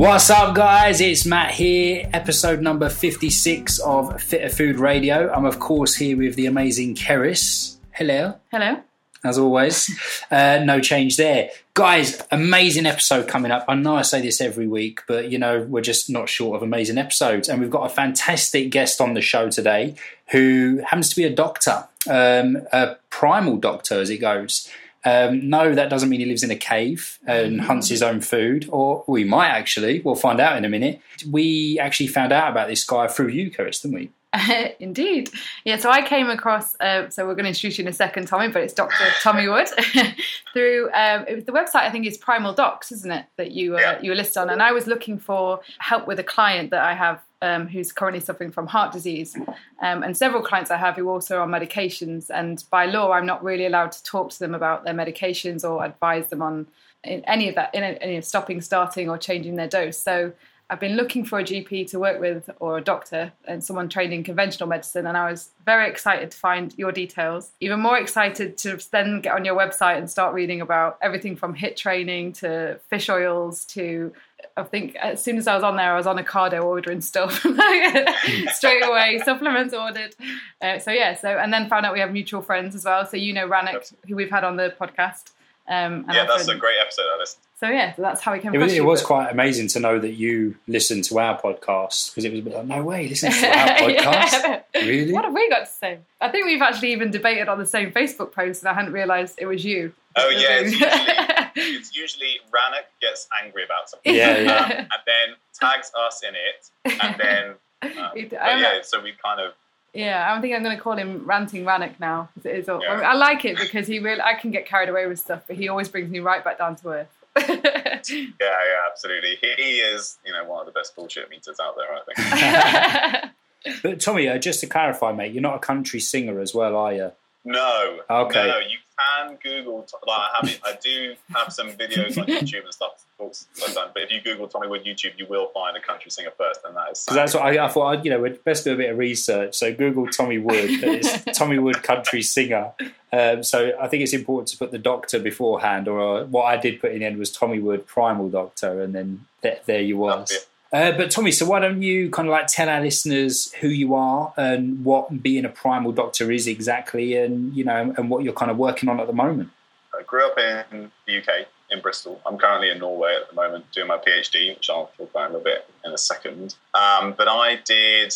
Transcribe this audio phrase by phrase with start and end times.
[0.00, 1.02] What's up, guys?
[1.02, 5.30] It's Matt here, episode number 56 of Fitter Food Radio.
[5.30, 7.76] I'm, of course, here with the amazing Keris.
[7.90, 8.36] Hello.
[8.50, 8.80] Hello.
[9.22, 9.90] As always,
[10.30, 11.50] uh, no change there.
[11.74, 13.66] Guys, amazing episode coming up.
[13.68, 16.62] I know I say this every week, but you know, we're just not short of
[16.62, 17.50] amazing episodes.
[17.50, 19.96] And we've got a fantastic guest on the show today
[20.28, 24.66] who happens to be a doctor, um, a primal doctor, as it goes.
[25.04, 28.68] Um, no, that doesn't mean he lives in a cave and hunts his own food,
[28.70, 30.00] or we might actually.
[30.00, 31.00] We'll find out in a minute.
[31.30, 34.10] We actually found out about this guy through Keris, didn't we?
[34.80, 35.30] Indeed.
[35.64, 38.28] Yeah, so I came across, uh, so we're going to introduce you in a second,
[38.28, 39.04] Tommy, but it's Dr.
[39.22, 39.68] Tommy Wood
[40.52, 43.76] through um, it was the website, I think is Primal Docs, isn't it, that you,
[43.76, 44.50] uh, you were listed on.
[44.50, 48.20] And I was looking for help with a client that I have um, who's currently
[48.20, 49.34] suffering from heart disease,
[49.80, 52.30] um, and several clients I have who also are on medications.
[52.30, 55.84] And by law, I'm not really allowed to talk to them about their medications or
[55.84, 56.66] advise them on
[57.02, 59.98] any of that, in any of stopping, starting, or changing their dose.
[59.98, 60.32] So
[60.70, 64.12] I've been looking for a GP to work with or a doctor and someone trained
[64.12, 67.50] in conventional medicine, and I was very excited to find your details.
[67.58, 71.56] Even more excited to then get on your website and start reading about everything from
[71.56, 74.12] HIIT training to fish oils to
[74.56, 77.40] I think as soon as I was on there, I was on Ocado ordering stuff
[78.54, 80.14] straight away, supplements ordered.
[80.62, 83.04] Uh, so yeah, so and then found out we have mutual friends as well.
[83.06, 85.32] So you know Ranik, who we've had on the podcast.
[85.70, 87.04] Um, yeah, that's a great episode.
[87.14, 87.44] I listened.
[87.60, 88.54] So yeah, so that's how we came.
[88.54, 92.24] It was, it was quite amazing to know that you listened to our podcast because
[92.24, 93.98] it was a bit like, no way, listen to our podcast.
[94.32, 94.62] yeah.
[94.74, 95.12] Really?
[95.12, 95.98] What have we got to say?
[96.20, 99.36] I think we've actually even debated on the same Facebook post, and I hadn't realised
[99.38, 99.92] it was you.
[100.16, 100.72] Oh yeah, it's
[101.54, 104.56] usually, it's usually Ranik gets angry about something, yeah, yeah.
[104.56, 107.54] Um, and then tags us in it, and then
[108.02, 109.52] um, yeah, so we kind of
[109.92, 112.28] yeah, I don't think I'm going to call him ranting Ranik now.
[112.44, 113.00] It is all, yeah.
[113.00, 115.68] I like it because he really I can get carried away with stuff, but he
[115.68, 117.08] always brings me right back down to earth.
[117.36, 117.60] yeah,
[118.08, 119.36] yeah, absolutely.
[119.40, 123.82] He, he, is, you know, one of the best bullshit meters out there, I think.
[123.82, 126.92] but Tommy, uh, just to clarify, mate, you're not a country singer as well, are
[126.92, 127.12] you?
[127.44, 128.00] No.
[128.10, 128.46] Okay.
[128.46, 129.86] No, you can Google.
[130.06, 133.04] Like I have, I do have some videos on YouTube and stuff.
[133.18, 136.76] But if you Google Tommy Wood YouTube, you will find a country singer first, and
[136.76, 137.04] that is.
[137.04, 137.98] Because that's what I, I thought.
[137.98, 139.54] I'd, you know, we'd best do a bit of research.
[139.54, 140.70] So Google Tommy Wood.
[140.70, 142.72] it's Tommy Wood country singer.
[143.12, 146.56] Um, so I think it's important to put the doctor beforehand, or uh, what I
[146.56, 149.96] did put in the end was Tommy Wood primal doctor, and then th- there you
[149.98, 150.46] was.
[150.72, 153.94] Uh, but Tommy, so why don't you kind of like tell our listeners who you
[153.94, 158.32] are and what being a primal doctor is exactly, and you know, and what you're
[158.32, 159.50] kind of working on at the moment?
[159.98, 162.20] I grew up in the UK, in Bristol.
[162.24, 165.32] I'm currently in Norway at the moment doing my PhD, which I'll talk about a
[165.32, 166.54] little bit in a second.
[166.74, 168.14] Um, but I did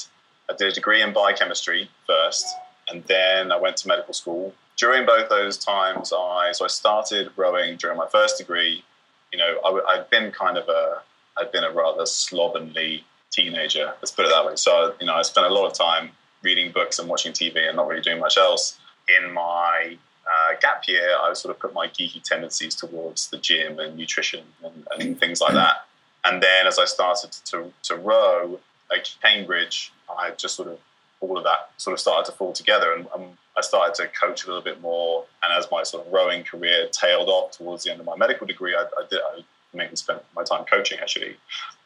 [0.48, 2.47] I did a degree in biochemistry first,
[2.88, 4.54] and then I went to medical school.
[4.76, 8.84] During both those times, I so I started rowing during my first degree.
[9.32, 11.03] You know, I, I'd been kind of a
[11.39, 13.95] I'd been a rather slovenly teenager.
[14.00, 14.56] Let's put it that way.
[14.56, 16.11] So, you know, I spent a lot of time
[16.43, 18.78] reading books and watching TV and not really doing much else.
[19.09, 19.97] In my
[20.27, 24.45] uh, gap year, I sort of put my geeky tendencies towards the gym and nutrition
[24.62, 25.87] and, and things like that.
[26.25, 28.61] And then as I started to, to row
[28.95, 30.78] at Cambridge, I just sort of
[31.21, 34.43] all of that sort of started to fall together and, and, I started to coach
[34.43, 35.27] a little bit more.
[35.45, 38.49] And as my sort of rowing career tailed off towards the end of my medical
[38.49, 41.37] degree, I, I did, I mainly spent my time coaching actually.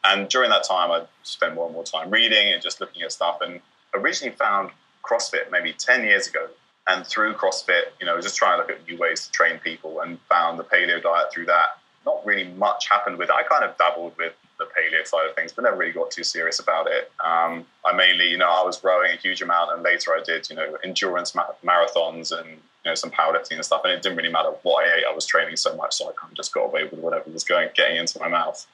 [0.03, 3.11] And during that time, I spent more and more time reading and just looking at
[3.11, 3.39] stuff.
[3.41, 3.59] And
[3.93, 4.71] originally found
[5.03, 6.47] CrossFit maybe 10 years ago.
[6.87, 10.01] And through CrossFit, you know, just trying to look at new ways to train people
[10.01, 11.77] and found the paleo diet through that.
[12.05, 13.35] Not really much happened with it.
[13.35, 16.23] I kind of dabbled with the paleo side of things, but never really got too
[16.23, 17.11] serious about it.
[17.23, 20.49] Um, I mainly, you know, I was rowing a huge amount, and later I did,
[20.49, 23.81] you know, endurance ma- marathons and you know some powerlifting and stuff.
[23.85, 26.11] And it didn't really matter what I ate; I was training so much, so I
[26.13, 28.67] kind of just got away with whatever was going getting into my mouth.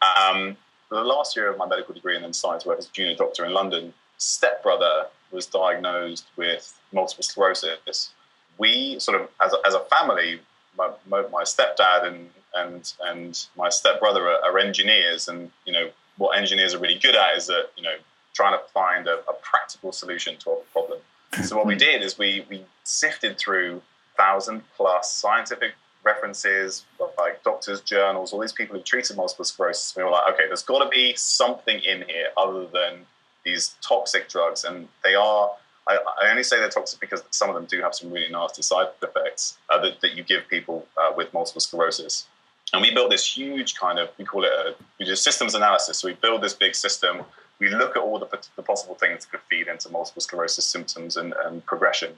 [0.00, 0.56] Um,
[0.90, 3.44] the last year of my medical degree and then science work as a junior doctor
[3.44, 8.10] in London, stepbrother was diagnosed with multiple sclerosis.
[8.58, 10.40] We sort of, as a, as a family,
[10.76, 16.38] my, my stepdad and and and my stepbrother are, are, engineers, and you know what
[16.38, 17.96] engineers are really good at is that you know
[18.34, 20.98] trying to find a, a practical solution to a problem.
[21.44, 23.82] So what we did is we we sifted through
[24.16, 25.72] thousand plus scientific
[26.04, 26.84] references,
[27.18, 29.94] like doctors' journals, all these people who treated multiple sclerosis.
[29.96, 33.06] We were like, okay, there's got to be something in here other than
[33.44, 35.50] these toxic drugs, and they are.
[35.88, 38.62] I, I, only say they're toxic because some of them do have some really nasty
[38.62, 42.28] side effects uh, that, that, you give people uh, with multiple sclerosis.
[42.72, 45.98] And we built this huge kind of, we call it a, we do systems analysis.
[45.98, 47.24] So we build this big system
[47.62, 48.26] we look at all the,
[48.56, 52.12] the possible things that could feed into multiple sclerosis symptoms and, and progression.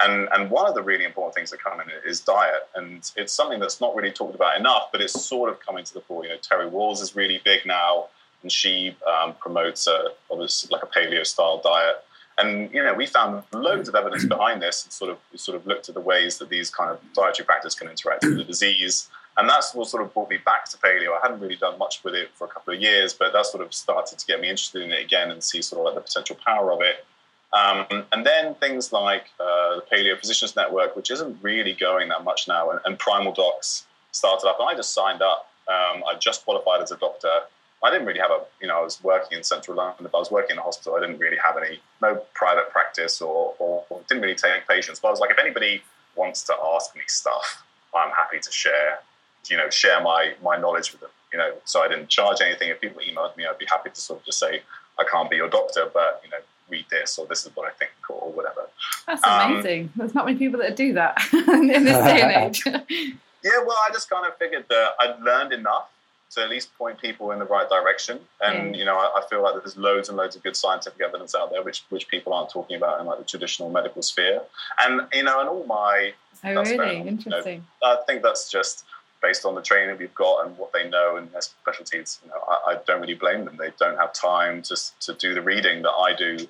[0.00, 2.68] And, and one of the really important things that come in is diet.
[2.74, 5.94] And it's something that's not really talked about enough, but it's sort of coming to
[5.94, 6.24] the fore.
[6.24, 8.06] You know, Terry Wahls is really big now,
[8.42, 12.04] and she um, promotes a, like a paleo style diet.
[12.36, 15.64] And you know, we found loads of evidence behind this, and sort of sort of
[15.66, 19.08] looked at the ways that these kind of dietary practices can interact with the disease.
[19.38, 21.16] And that's what sort of brought me back to paleo.
[21.16, 23.64] I hadn't really done much with it for a couple of years, but that sort
[23.64, 26.00] of started to get me interested in it again and see sort of like the
[26.00, 27.06] potential power of it.
[27.52, 32.24] Um, and then things like uh, the Paleo Physicians Network, which isn't really going that
[32.24, 34.58] much now, and, and Primal Docs started up.
[34.60, 35.48] And I just signed up.
[35.68, 37.30] Um, I just qualified as a doctor.
[37.82, 40.20] I didn't really have a, you know, I was working in central London, but I
[40.20, 40.96] was working in a hospital.
[40.96, 44.98] I didn't really have any, no private practice or, or, or didn't really take patients.
[44.98, 45.82] But I was like, if anybody
[46.16, 47.62] wants to ask me stuff,
[47.94, 48.98] I'm happy to share,
[49.48, 51.52] you know, share my, my knowledge with them, you know.
[51.64, 52.70] So I didn't charge anything.
[52.70, 54.62] If people emailed me, I'd be happy to sort of just say,
[54.98, 56.38] I can't be your doctor, but, you know,
[56.68, 58.68] read this or this is what I think or whatever.
[59.06, 59.84] That's um, amazing.
[59.84, 62.62] Um, There's not many people that do that in this day and age.
[63.44, 65.88] yeah, well, I just kind of figured that I'd learned enough
[66.30, 68.20] to at least point people in the right direction.
[68.40, 71.34] And you know, I, I, feel like there's loads and loads of good scientific evidence
[71.34, 74.42] out there, which which people aren't talking about in like the traditional medical sphere.
[74.80, 76.12] And you know, and all my
[76.44, 77.54] oh really interesting.
[77.54, 78.84] You know, I think that's just
[79.22, 82.20] based on the training we've got and what they know and their specialties.
[82.24, 83.56] You know, I, I don't really blame them.
[83.56, 86.46] They don't have time to to do the reading that I do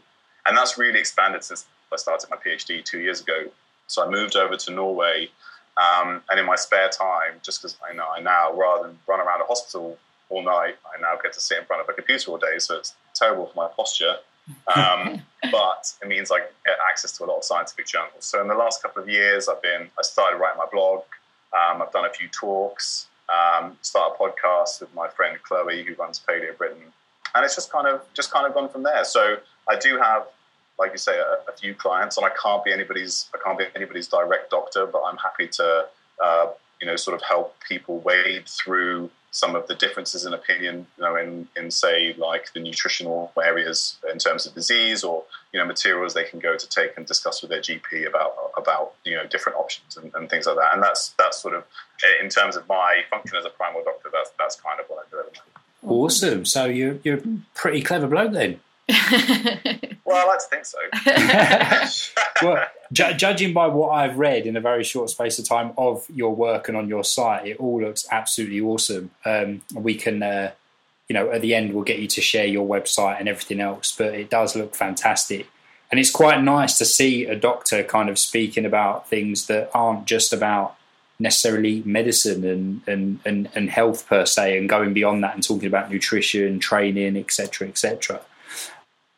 [0.49, 3.45] and that's really expanded since I started my PhD two years ago.
[3.87, 5.29] So I moved over to Norway,
[5.77, 9.21] um, and in my spare time, just because I know I now, rather than run
[9.21, 9.97] around a hospital
[10.31, 12.59] all night, I now get to sit in front of a computer all day.
[12.59, 14.17] So it's terrible for my posture,
[14.75, 15.23] um,
[15.53, 18.25] but it means I get access to a lot of scientific journals.
[18.25, 21.03] So in the last couple of years, I've been I started writing my blog.
[21.53, 25.95] Um, I've done a few talks, um, started a podcast with my friend Chloe, who
[25.95, 26.93] runs Paleo Britain,
[27.35, 29.05] and it's just kind of just kind of gone from there.
[29.05, 29.37] So
[29.69, 30.27] I do have
[30.79, 33.65] like you say, a, a, few clients, and I can't be anybody's I can't be
[33.75, 35.87] anybody's direct doctor, but I'm happy to
[36.23, 36.47] uh,
[36.81, 41.05] you know sort of help people wade through some of the differences in opinion, you
[41.05, 45.67] know, in in say like the nutritional areas in terms of disease, or you know
[45.67, 49.27] materials they can go to take and discuss with their GP about about you know
[49.27, 50.75] different options and, and things like that.
[50.75, 51.63] And that's that's sort of
[52.05, 54.11] eh, in terms of my function as a primal doctor.
[54.13, 55.19] That's that's kind of what I do.
[55.87, 56.45] Awesome.
[56.45, 57.23] So you're you're a
[57.55, 58.59] pretty clever bloke then.
[60.05, 60.79] well, I like to think so.
[62.43, 66.07] well, ju- judging by what I've read in a very short space of time of
[66.09, 69.11] your work and on your site, it all looks absolutely awesome.
[69.27, 70.53] Um, we can, uh,
[71.07, 73.93] you know, at the end, we'll get you to share your website and everything else,
[73.93, 75.47] but it does look fantastic.
[75.91, 80.07] And it's quite nice to see a doctor kind of speaking about things that aren't
[80.07, 80.77] just about
[81.19, 85.67] necessarily medicine and, and, and, and health per se and going beyond that and talking
[85.67, 88.23] about nutrition, training, etc., etc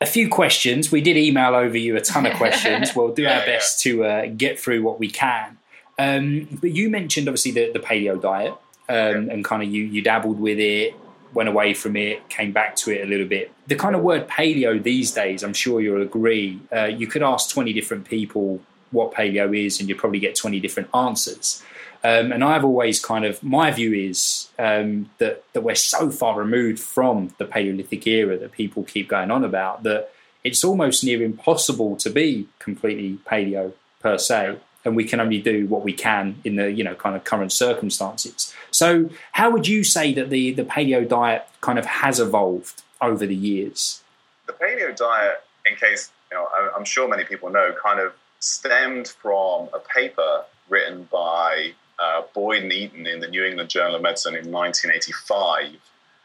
[0.01, 0.91] a few questions.
[0.91, 2.95] We did email over you a ton of questions.
[2.97, 5.59] we'll do our best to uh, get through what we can.
[5.99, 8.53] Um, but you mentioned obviously the, the paleo diet
[8.89, 10.95] um, and kind of you, you dabbled with it,
[11.35, 13.53] went away from it, came back to it a little bit.
[13.67, 17.51] The kind of word paleo these days, I'm sure you'll agree, uh, you could ask
[17.51, 18.61] 20 different people
[18.93, 21.63] what paleo is and you'd probably get 20 different answers.
[22.03, 26.39] Um, and I've always kind of my view is um, that that we're so far
[26.39, 30.11] removed from the Paleolithic era that people keep going on about that
[30.43, 35.67] it's almost near impossible to be completely paleo per se, and we can only do
[35.67, 38.55] what we can in the you know kind of current circumstances.
[38.71, 43.27] So, how would you say that the the paleo diet kind of has evolved over
[43.27, 44.03] the years?
[44.47, 49.09] The paleo diet, in case you know, I'm sure many people know, kind of stemmed
[49.09, 54.03] from a paper written by uh, Boyd and Eaton in the New England Journal of
[54.03, 55.77] Medicine in 1985.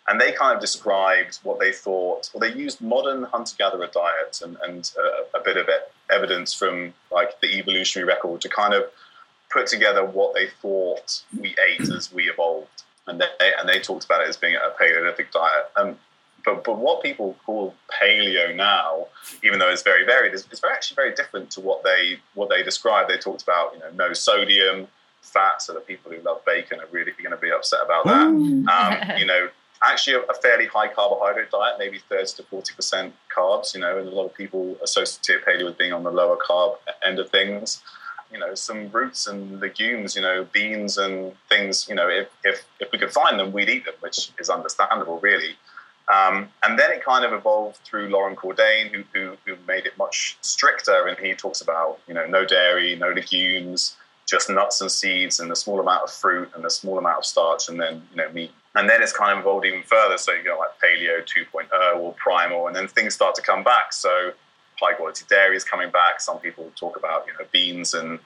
[0.08, 4.41] And they kind of described what they thought, well, they used modern hunter gatherer diets
[4.41, 5.67] and, and uh, a bit of
[6.12, 8.84] evidence from like the evolutionary record to kind of
[9.51, 12.84] put together what they thought we ate as we evolved.
[13.08, 15.72] And they, and they talked about it as being a Paleolithic diet.
[15.75, 15.98] Um,
[16.44, 19.08] but, but what people call paleo now,
[19.44, 22.62] even though it's very varied, is, is actually very different to what they what they
[22.62, 23.10] described.
[23.10, 24.88] They talked about you know no sodium,
[25.25, 28.27] fat, so the people who love bacon are really going to be upset about that.
[28.27, 28.67] Um,
[29.17, 29.50] you know,
[29.84, 34.08] actually a, a, fairly high carbohydrate diet, maybe 30 to 40% carbs, you know, and
[34.08, 37.84] a lot of people associate paleo with being on the lower carb end of things.
[38.32, 42.65] You know, some roots and legumes, you know, beans and things, you know, if, if,
[42.79, 45.55] if we could find them, we'd eat them, which is understandable, really.
[46.13, 49.98] Um, and then it kind of evolved through Loren Cordain, who, who, who, made it
[49.98, 54.91] much stricter, and he talks about, you know, no dairy, no legumes, just nuts and
[54.91, 58.01] seeds and a small amount of fruit and a small amount of starch and then
[58.12, 60.17] you know meat And then it's kind of evolved even further.
[60.17, 63.94] So you go like paleo 2.0 or primal, and then things start to come back.
[63.94, 64.32] So
[64.82, 66.20] high quality dairy is coming back.
[66.20, 68.20] Some people talk about you know beans and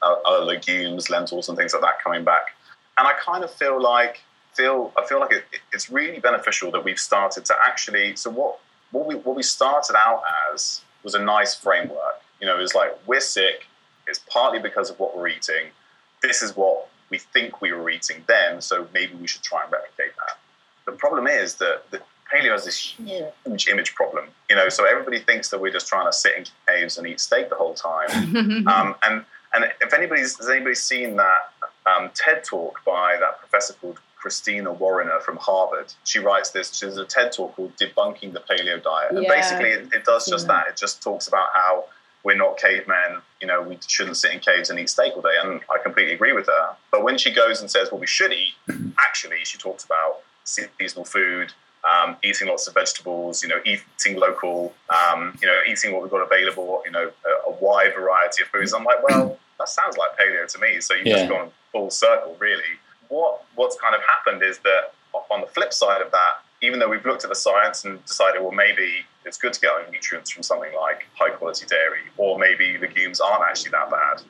[0.00, 2.54] uh, other legumes, lentils, and things like that coming back.
[2.98, 4.22] And I kind of feel like
[4.54, 8.16] feel I feel like it, it's really beneficial that we've started to actually.
[8.16, 8.58] So what
[8.92, 10.22] what we what we started out
[10.52, 12.22] as was a nice framework.
[12.40, 13.66] You know, it was like we're sick.
[14.06, 15.70] It's partly because of what we're eating.
[16.22, 19.72] This is what we think we were eating then, so maybe we should try and
[19.72, 20.38] replicate that.
[20.86, 22.00] The problem is that the
[22.32, 24.26] paleo has this huge image problem.
[24.48, 27.20] You know, so everybody thinks that we're just trying to sit in caves and eat
[27.20, 28.10] steak the whole time.
[28.66, 31.52] um, and and if anybody's has anybody seen that
[31.86, 35.92] um, TED talk by that professor called Christina Warinner from Harvard.
[36.04, 36.72] She writes this.
[36.72, 39.28] She's a TED talk called "Debunking the Paleo Diet," and yeah.
[39.28, 40.68] basically it, it, does just that.
[40.68, 41.86] It just talks about how
[42.24, 43.20] we're not cavemen.
[43.40, 45.36] You know, we shouldn't sit in caves and eat steak all day.
[45.42, 46.76] And I completely agree with her.
[46.90, 48.54] But when she goes and says, "Well, we should eat,"
[48.98, 51.52] actually, she talks about seasonal food,
[51.84, 56.10] um, eating lots of vegetables, you know, eating local, um, you know, eating what we've
[56.10, 58.74] got available, you know, a, a, wide variety of foods.
[58.74, 60.80] I'm like, well, that sounds like paleo to me.
[60.80, 61.16] So you've yeah.
[61.18, 62.78] just gone full circle, really
[63.12, 64.94] what what's kind of happened is that
[65.30, 68.40] on the flip side of that, even though we've looked at the science and decided,
[68.40, 72.38] well, maybe it's good to get our nutrients from something like high quality dairy, or
[72.38, 74.22] maybe legumes aren't actually that bad.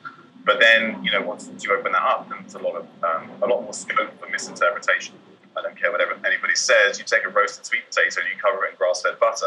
[0.45, 3.47] But then, you know, once you open that up, there's a lot of um, a
[3.47, 5.15] lot more scope for misinterpretation.
[5.55, 6.97] I don't care whatever anybody says.
[6.97, 9.45] You take a roasted sweet potato and you cover it in grass-fed butter.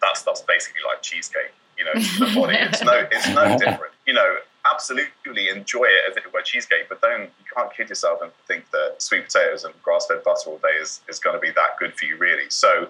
[0.00, 1.52] That stuff's basically like cheesecake.
[1.76, 2.56] You know, to the body.
[2.56, 3.92] It's no, it's no different.
[4.06, 4.36] You know,
[4.70, 8.30] absolutely enjoy it as if it were cheesecake, but don't you can't kid yourself and
[8.46, 11.78] think that sweet potatoes and grass-fed butter all day is, is going to be that
[11.78, 12.48] good for you, really.
[12.48, 12.88] So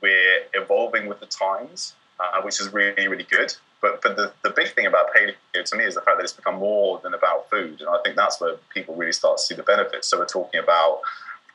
[0.00, 3.54] we're evolving with the times, uh, which is really really good.
[3.80, 6.32] But but the, the big thing about paleo to me is the fact that it's
[6.32, 9.54] become more than about food, and I think that's where people really start to see
[9.54, 10.08] the benefits.
[10.08, 11.00] So we're talking about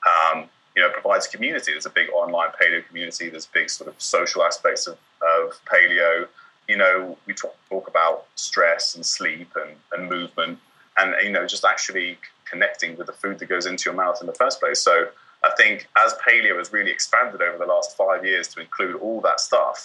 [0.05, 1.72] um, you know provides community.
[1.72, 3.29] There's a big online paleo community.
[3.29, 6.27] There's big sort of social aspects of, of paleo
[6.72, 10.58] you know, we talk, talk about stress and sleep and, and movement
[10.98, 12.18] and, you know, just actually
[12.51, 14.80] connecting with the food that goes into your mouth in the first place.
[14.90, 14.96] So
[15.44, 19.20] I think as paleo has really expanded over the last five years to include all
[19.22, 19.78] that stuff,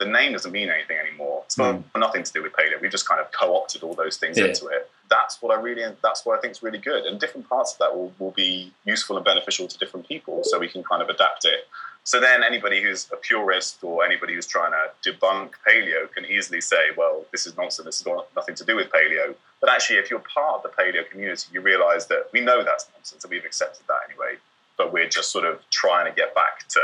[0.00, 1.42] the name doesn't mean anything anymore.
[1.46, 1.84] It's mm.
[1.96, 2.80] nothing to do with paleo.
[2.80, 4.46] We've just kind of co-opted all those things yeah.
[4.46, 4.90] into it.
[5.08, 7.04] That's what I really, that's what I think is really good.
[7.04, 10.58] And different parts of that will, will be useful and beneficial to different people, so
[10.58, 11.68] we can kind of adapt it
[12.04, 16.60] so then anybody who's a purist or anybody who's trying to debunk paleo can easily
[16.60, 19.34] say, well, this is nonsense, this has got nothing to do with paleo.
[19.60, 22.88] But actually, if you're part of the paleo community, you realize that we know that's
[22.94, 24.36] nonsense and we've accepted that anyway.
[24.76, 26.80] But we're just sort of trying to get back to,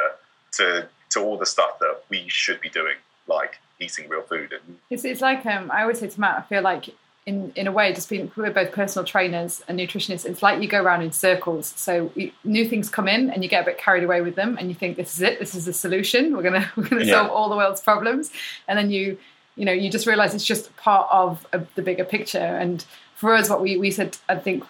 [0.52, 2.96] to, to all the stuff that we should be doing,
[3.26, 4.54] like eating real food.
[4.88, 6.94] It's, it's like um, I always say to Matt, I feel like
[7.28, 10.24] in in a way, just being we're both personal trainers and nutritionists.
[10.24, 11.74] It's like you go around in circles.
[11.76, 12.10] So
[12.42, 14.74] new things come in, and you get a bit carried away with them, and you
[14.74, 15.38] think this is it.
[15.38, 16.34] This is the solution.
[16.34, 17.12] We're gonna we're gonna yeah.
[17.12, 18.32] solve all the world's problems,
[18.66, 19.18] and then you
[19.56, 22.38] you know you just realize it's just part of a, the bigger picture.
[22.38, 24.64] And for us, what we we said, I think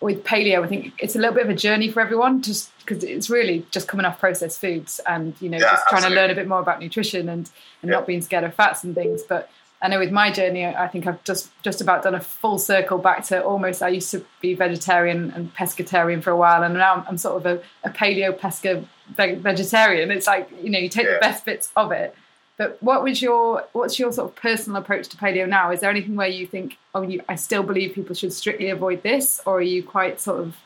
[0.00, 3.04] with paleo, I think it's a little bit of a journey for everyone, just because
[3.04, 6.16] it's really just coming off processed foods and you know yeah, just trying absolutely.
[6.16, 7.48] to learn a bit more about nutrition and
[7.82, 7.98] and yeah.
[7.98, 9.48] not being scared of fats and things, but
[9.82, 12.98] I know with my journey, I think I've just just about done a full circle
[12.98, 13.82] back to almost.
[13.82, 17.36] I used to be vegetarian and pescatarian for a while, and now I'm, I'm sort
[17.36, 20.10] of a, a paleo pesca vegetarian.
[20.10, 21.14] It's like you know, you take yeah.
[21.14, 22.14] the best bits of it.
[22.58, 25.70] But what was your what's your sort of personal approach to paleo now?
[25.70, 29.02] Is there anything where you think, oh, you, I still believe people should strictly avoid
[29.02, 30.56] this, or are you quite sort of?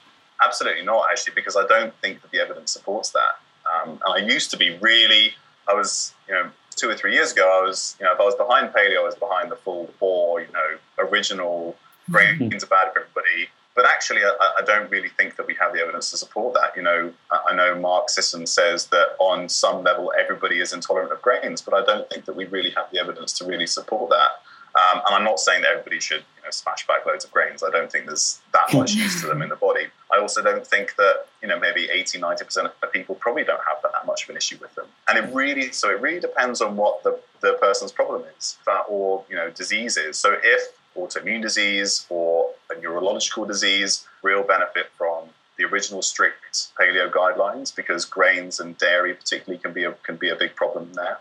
[0.44, 3.38] Absolutely not, actually, because I don't think that the evidence supports that.
[3.73, 5.35] Um, and I used to be really,
[5.68, 8.25] I was, you know, two or three years ago, I was, you know, if I
[8.25, 11.76] was behind paleo, I was behind the full bore, you know, original
[12.11, 12.57] grains mm-hmm.
[12.57, 13.49] are bad for everybody.
[13.75, 16.76] But actually, I, I, don't really think that we have the evidence to support that.
[16.76, 17.12] You know,
[17.49, 21.75] I know Mark Sisson says that on some level everybody is intolerant of grains, but
[21.75, 24.31] I don't think that we really have the evidence to really support that.
[24.76, 27.62] Um, and I'm not saying that everybody should you know, smash back loads of grains.
[27.62, 29.87] I don't think there's that much use to them in the body.
[30.14, 33.61] I also don't think that you know maybe 80, 90 percent of people probably don't
[33.66, 34.87] have that much of an issue with them.
[35.09, 38.85] And it really so it really depends on what the, the person's problem is, that
[38.88, 40.18] or you know disease is.
[40.18, 45.25] So if autoimmune disease or a neurological disease, real benefit from
[45.56, 50.28] the original strict paleo guidelines because grains and dairy particularly can be a, can be
[50.28, 51.18] a big problem there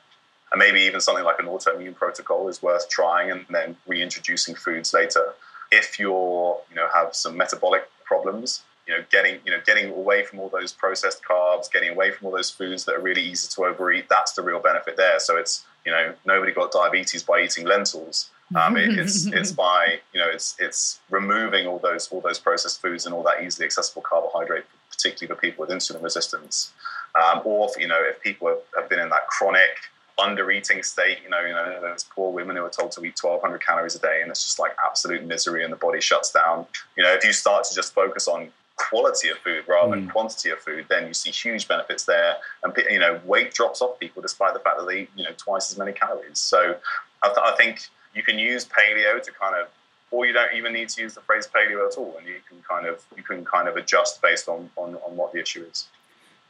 [0.53, 4.93] and maybe even something like an autoimmune protocol is worth trying and then reintroducing foods
[4.93, 5.33] later.
[5.71, 10.23] If you're, you know, have some metabolic problems, you know, getting, you know, getting away
[10.23, 13.47] from all those processed carbs, getting away from all those foods that are really easy
[13.55, 15.19] to overeat, that's the real benefit there.
[15.19, 18.29] So it's, you know, nobody got diabetes by eating lentils.
[18.55, 22.81] Um, it, it's it's by you know it's it's removing all those all those processed
[22.81, 26.71] foods and all that easily accessible carbohydrate particularly for people with insulin resistance,
[27.15, 29.77] um, or if, you know if people have, have been in that chronic
[30.19, 31.17] under eating state.
[31.23, 33.99] You know, you know, there's poor women who are told to eat 1,200 calories a
[33.99, 36.65] day, and it's just like absolute misery, and the body shuts down.
[36.95, 40.11] You know, if you start to just focus on quality of food rather than mm.
[40.11, 42.35] quantity of food, then you see huge benefits there.
[42.63, 45.31] And you know, weight drops off people despite the fact that they eat you know
[45.37, 46.39] twice as many calories.
[46.39, 46.75] So
[47.21, 49.67] I, th- I think you can use paleo to kind of
[50.13, 52.61] or you don't even need to use the phrase paleo at all, and you can
[52.61, 55.87] kind of you can kind of adjust based on on, on what the issue is.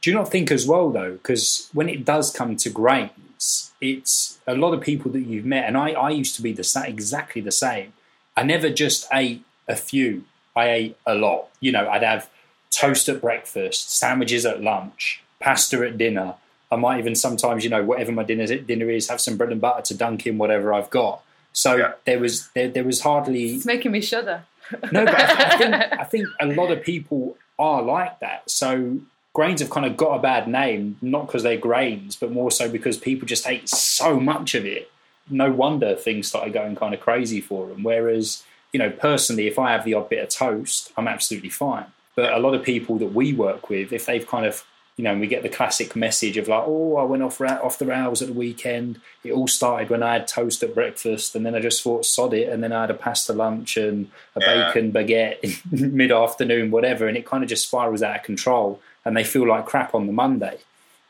[0.02, 1.12] Do you not think as well though?
[1.12, 5.64] Because when it does come to grains, it's a lot of people that you've met,
[5.64, 7.94] and I, I used to be the exactly the same.
[8.36, 10.24] I never just ate a few.
[10.56, 11.48] I ate a lot.
[11.60, 12.30] You know, I'd have
[12.70, 16.34] toast at breakfast, sandwiches at lunch, pasta at dinner.
[16.70, 19.60] I might even sometimes, you know, whatever my dinner dinner is, have some bread and
[19.60, 21.22] butter to dunk in whatever I've got.
[21.52, 21.92] So yeah.
[22.04, 23.54] there was there, there was hardly.
[23.54, 24.44] It's making me shudder.
[24.92, 28.50] no, but I, I, think I think a lot of people are like that.
[28.50, 28.98] So
[29.34, 32.68] grains have kind of got a bad name, not because they're grains, but more so
[32.70, 34.90] because people just ate so much of it.
[35.28, 37.82] No wonder things started going kind of crazy for them.
[37.82, 41.86] Whereas, you know, personally, if I have the odd bit of toast, I'm absolutely fine.
[42.16, 44.64] But a lot of people that we work with, if they've kind of
[44.96, 47.80] you know, and we get the classic message of like, oh, I went off off
[47.80, 49.00] the rails at the weekend.
[49.24, 52.32] It all started when I had toast at breakfast, and then I just thought sod
[52.32, 54.72] it, and then I had a pasta lunch and a yeah.
[54.72, 55.60] bacon baguette
[55.92, 59.48] mid afternoon, whatever, and it kind of just spirals out of control, and they feel
[59.48, 60.58] like crap on the Monday.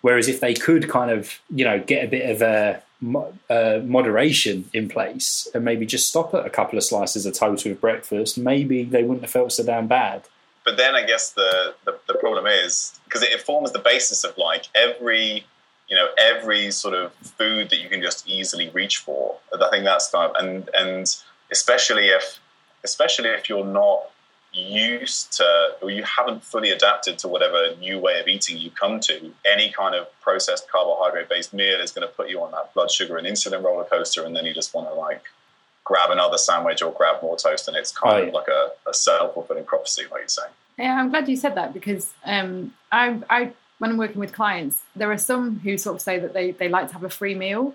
[0.01, 2.83] Whereas if they could kind of, you know, get a bit of a
[3.51, 7.65] uh, moderation in place and maybe just stop at a couple of slices of toast
[7.65, 10.25] with breakfast, maybe they wouldn't have felt so damn bad
[10.65, 14.25] but then I guess the, the, the problem is because it, it forms the basis
[14.25, 15.45] of like every
[15.89, 19.37] you know every sort of food that you can just easily reach for.
[19.53, 21.17] I think that's kind of and and
[21.53, 22.39] especially if
[22.83, 24.11] especially if you're not
[24.55, 29.01] used to or you haven't fully adapted to whatever new way of eating you come
[29.01, 32.73] to any kind of processed carbohydrate based meal is going to put you on that
[32.73, 35.25] blood sugar and insulin roller coaster and then you just want to like
[35.85, 38.95] grab another sandwich or grab more toast, and it's kind oh, of like a, a
[38.95, 40.43] self fulfilling prophecy, like you say.
[40.79, 44.83] Yeah, I'm glad you said that because um, I, I, when I'm working with clients,
[44.97, 47.35] there are some who sort of say that they, they like to have a free
[47.35, 47.75] meal.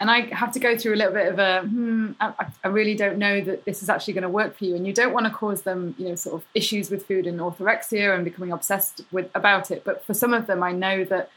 [0.00, 2.94] And I have to go through a little bit of a, hmm, I, I really
[2.94, 4.76] don't know that this is actually going to work for you.
[4.76, 7.40] And you don't want to cause them, you know, sort of issues with food and
[7.40, 9.82] orthorexia and becoming obsessed with about it.
[9.84, 11.30] But for some of them, I know that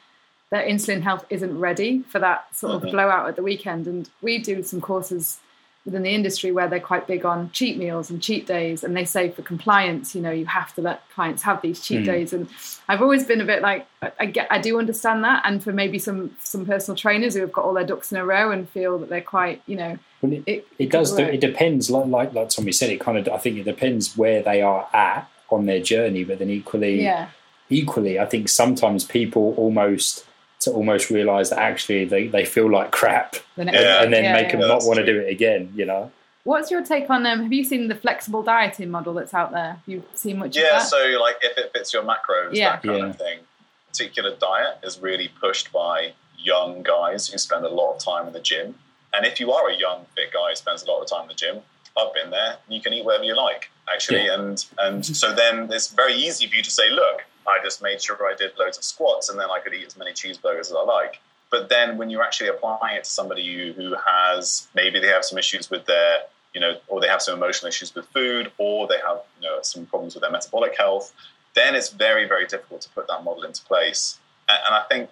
[0.52, 2.92] their insulin health isn't ready for that sort of mm-hmm.
[2.92, 3.88] blowout at the weekend.
[3.88, 5.40] And we do some courses
[5.86, 9.04] within the industry where they're quite big on cheat meals and cheat days and they
[9.04, 12.06] say for compliance you know you have to let clients have these cheat mm.
[12.06, 12.34] days.
[12.34, 12.48] And
[12.88, 13.88] i've always been a bit like
[14.20, 15.44] I, get i do understand that.
[15.46, 18.26] And for maybe some some personal trainers who have got all their ducks in a
[18.26, 21.42] row and feel that they're quite you know well, it, it, it does do, it
[21.42, 24.62] depends like, like like tommy said it kind of i think it depends where they
[24.62, 27.30] are at on their journey but then equally yeah.
[27.70, 30.26] equally i think sometimes people almost
[30.62, 34.04] to almost realize that actually they, they feel like crap the yeah.
[34.04, 34.60] and then yeah, make yeah.
[34.60, 36.12] them not want to do it again, you know?
[36.44, 37.40] What's your take on them?
[37.40, 39.74] Um, have you seen the flexible dieting model that's out there?
[39.74, 42.72] Have you seen much yeah, so like if it fits your macros, yeah.
[42.72, 43.40] that kind of thing.
[43.88, 48.34] Particular diet is really pushed by young guys who spend a lot of time in
[48.34, 48.76] the gym.
[49.14, 51.28] And if you are a young, fit guy who spends a lot of time in
[51.28, 51.58] the gym,
[51.98, 52.58] I've been there.
[52.70, 54.28] You can eat whatever you like, actually.
[54.28, 58.02] And and so then it's very easy for you to say, look, I just made
[58.02, 60.74] sure I did loads of squats and then I could eat as many cheeseburgers as
[60.74, 61.20] I like.
[61.50, 65.26] But then when you're actually applying it to somebody who, who has maybe they have
[65.26, 66.20] some issues with their,
[66.54, 69.60] you know, or they have some emotional issues with food, or they have, you know,
[69.62, 71.14] some problems with their metabolic health,
[71.54, 74.20] then it's very, very difficult to put that model into place.
[74.48, 75.10] And, and I think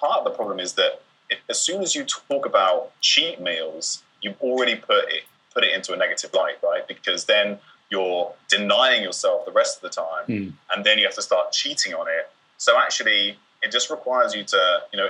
[0.00, 4.02] part of the problem is that if, as soon as you talk about cheat meals,
[4.22, 6.88] you've already put it put it into a negative light, right?
[6.88, 7.58] Because then
[7.92, 10.52] you're denying yourself the rest of the time, mm.
[10.74, 12.30] and then you have to start cheating on it.
[12.56, 15.08] So actually, it just requires you to, you know,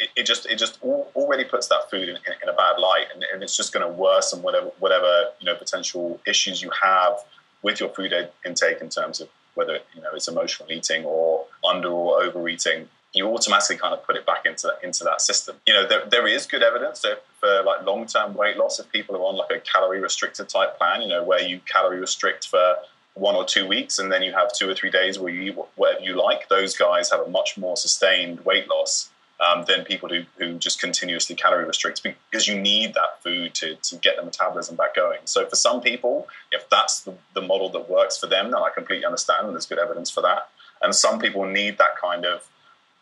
[0.00, 3.06] it, it just it just already puts that food in, in, in a bad light,
[3.14, 7.14] and, and it's just going to worsen whatever whatever you know potential issues you have
[7.62, 8.12] with your food
[8.44, 13.26] intake in terms of whether you know it's emotional eating or under or overeating you
[13.26, 15.56] automatically kind of put it back into into that system.
[15.66, 17.04] You know, there, there is good evidence
[17.40, 20.78] for like long term weight loss if people are on like a calorie restricted type
[20.78, 21.02] plan.
[21.02, 22.76] You know, where you calorie restrict for
[23.14, 25.56] one or two weeks and then you have two or three days where you eat
[25.74, 26.48] whatever you like.
[26.48, 30.80] Those guys have a much more sustained weight loss um, than people who, who just
[30.80, 35.20] continuously calorie restrict because you need that food to, to get the metabolism back going.
[35.24, 38.70] So for some people, if that's the, the model that works for them, then I
[38.74, 40.48] completely understand and there's good evidence for that.
[40.82, 42.48] And some people need that kind of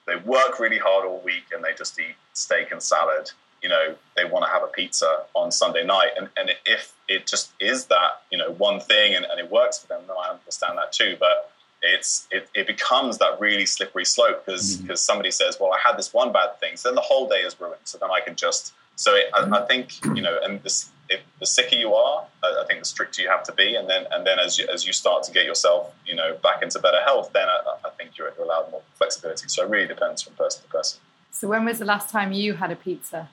[0.06, 3.30] they work really hard all week and they just eat steak and salad.
[3.62, 6.10] You know, they want to have a pizza on Sunday night.
[6.16, 9.78] And, and if it just is that, you know, one thing and, and it works
[9.78, 11.16] for them, then I understand that too.
[11.18, 11.50] But
[11.82, 15.12] it's it, it becomes that really slippery slope because because mm-hmm.
[15.12, 17.58] somebody says, well, I had this one bad thing, so then the whole day is
[17.60, 17.80] ruined.
[17.84, 21.20] So then I can just so it, I, I, think you know, and this, if
[21.38, 24.26] the sicker you are, I think the stricter you have to be, and then and
[24.26, 27.30] then as you, as you start to get yourself, you know, back into better health,
[27.32, 27.85] then I,
[28.18, 29.48] you're, you're allowed more flexibility.
[29.48, 31.00] So it really depends from person to person.
[31.30, 33.28] So when was the last time you had a pizza?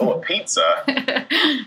[0.00, 0.84] Oh, a pizza.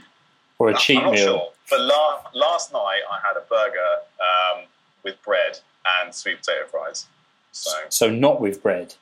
[0.60, 1.26] or a cheat I'm not meal.
[1.26, 1.48] Sure.
[1.70, 3.80] But la- last night I had a burger
[4.20, 4.66] um,
[5.04, 5.60] with bread
[6.02, 7.08] and sweet potato fries.
[7.52, 8.96] So, so not with bread.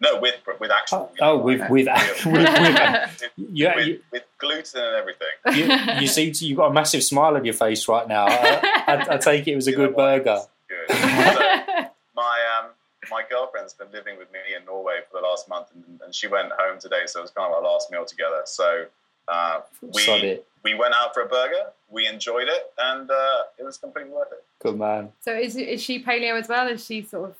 [0.00, 1.10] No, with with actual.
[1.20, 5.28] Oh, oh with, with, with, with, yeah, with, with, gluten and everything.
[5.52, 8.26] You, you seem to, you've got a massive smile on your face right now.
[8.28, 10.40] I, I, I take it was a good burger.
[10.68, 10.96] Good.
[10.96, 11.87] So my
[13.10, 16.26] my girlfriend's been living with me in Norway for the last month, and, and she
[16.26, 18.42] went home today, so it was kind of our last meal together.
[18.44, 18.86] So
[19.28, 23.78] uh, we we went out for a burger, we enjoyed it, and uh, it was
[23.78, 24.44] completely worth it.
[24.60, 25.12] Good man.
[25.20, 26.68] So is is she paleo as well?
[26.68, 27.36] Is she sort of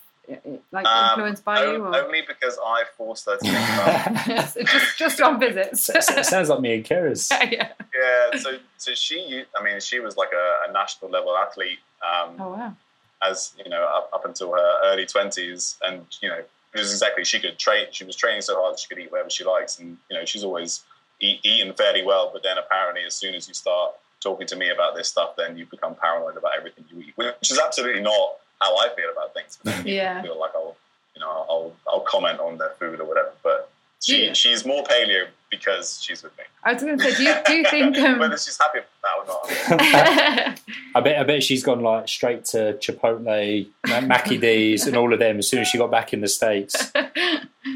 [0.72, 1.84] like um, influenced by um, you?
[1.84, 1.96] Or?
[1.96, 3.54] Only because I forced her to think
[4.34, 5.88] about just just on visits.
[5.88, 7.30] It sounds like me and Keris.
[7.50, 7.72] yeah.
[7.94, 8.38] Yeah.
[8.38, 11.78] So so she, I mean, she was like a, a national level athlete.
[12.02, 12.76] Um, oh wow.
[13.22, 17.24] As you know, up, up until her early twenties, and you know, it was exactly
[17.24, 17.86] she could train.
[17.90, 20.44] She was training so hard she could eat whatever she likes, and you know, she's
[20.44, 20.84] always
[21.20, 22.30] eat, eaten fairly well.
[22.32, 25.56] But then apparently, as soon as you start talking to me about this stuff, then
[25.56, 29.34] you become paranoid about everything you eat, which is absolutely not how I feel about
[29.34, 29.58] things.
[29.84, 30.22] Yeah.
[30.22, 30.76] feel like I'll,
[31.14, 33.32] you know, I'll I'll comment on their food or whatever.
[33.42, 34.32] But she yeah.
[34.32, 36.44] she's more paleo because she's with me.
[36.64, 38.18] I was going to say, do you, do you think um...
[38.18, 40.60] whether she's happy with that or not?
[40.94, 43.68] I bet I bet she's gone like straight to Chipotle,
[44.06, 46.92] Mackie D's, and all of them as soon as she got back in the states.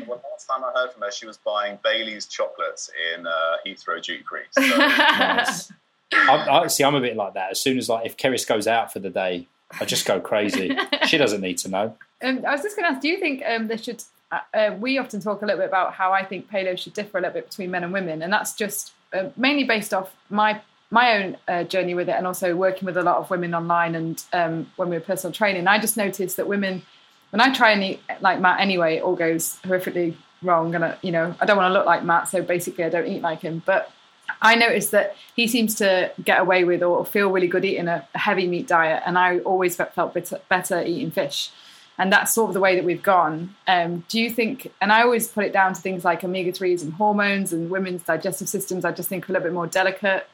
[0.06, 3.30] Well, last time I heard from her, she was buying Bailey's chocolates in uh,
[3.66, 4.40] Heathrow duty free.
[4.52, 4.62] So.
[4.62, 5.70] nice.
[6.12, 7.50] I, I, see, I'm a bit like that.
[7.50, 10.74] As soon as like if Keris goes out for the day, I just go crazy.
[11.08, 11.96] she doesn't need to know.
[12.22, 14.02] Um, I was just going to ask, do you think um, there should?
[14.32, 17.18] Uh, uh, we often talk a little bit about how I think paleo should differ
[17.18, 20.60] a little bit between men and women, and that's just uh, mainly based off my
[20.90, 23.94] my own uh, journey with it, and also working with a lot of women online
[23.94, 25.66] and um, when we were personal training.
[25.66, 26.82] I just noticed that women,
[27.30, 31.12] when I try eat like Matt anyway, it all goes horrifically wrong, and I, you
[31.12, 33.62] know I don't want to look like Matt, so basically I don't eat like him,
[33.66, 33.92] but
[34.40, 38.08] I noticed that he seems to get away with or feel really good eating a
[38.14, 40.16] heavy meat diet, and I always felt
[40.48, 41.50] better eating fish.
[41.98, 43.54] And that's sort of the way that we've gone.
[43.66, 46.82] Um, do you think, and I always put it down to things like omega 3s
[46.82, 50.26] and hormones and women's digestive systems, I just think a little bit more delicate.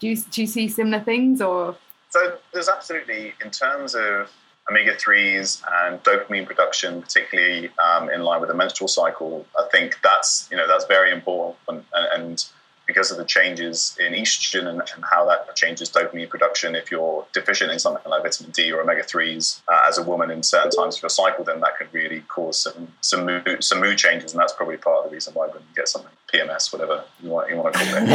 [0.00, 1.76] Do you, do you see similar things or?
[2.08, 4.30] So there's absolutely, in terms of
[4.70, 9.98] omega 3s and dopamine production, particularly um, in line with the menstrual cycle, I think
[10.02, 11.58] that's, you know, that's very important.
[11.68, 12.46] and, and
[12.92, 16.74] because of the changes in estrogen and, and, how that changes dopamine production.
[16.74, 20.30] If you're deficient in something like vitamin D or omega threes uh, as a woman
[20.30, 23.80] in certain times of your cycle, then that could really cause some some mood, some
[23.80, 27.04] mood changes, and that's probably part of the reason why women get something PMS, whatever
[27.22, 28.02] you want you want to call it.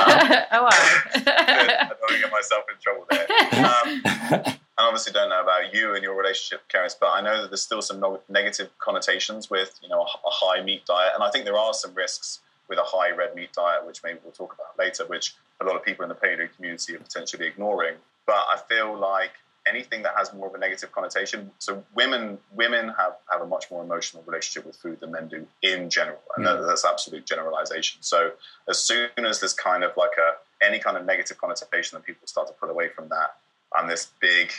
[0.00, 0.70] Um, oh, wow.
[0.70, 3.26] I don't want to get myself in trouble there.
[3.64, 7.50] Um, I obviously don't know about you and your relationship, Keris, but I know that
[7.50, 11.30] there's still some negative connotations with you know a, a high meat diet, and I
[11.30, 12.40] think there are some risks
[12.70, 15.76] with a high red meat diet, which maybe we'll talk about later, which a lot
[15.76, 17.96] of people in the paleo community are potentially ignoring.
[18.26, 19.32] But I feel like
[19.66, 21.50] anything that has more of a negative connotation.
[21.58, 25.46] So women women have, have a much more emotional relationship with food than men do
[25.62, 26.60] in general, and mm.
[26.60, 27.98] that, that's absolute generalization.
[28.02, 28.32] So
[28.68, 32.26] as soon as there's kind of like a any kind of negative connotation that people
[32.26, 33.36] start to pull away from that,
[33.76, 34.52] I'm this big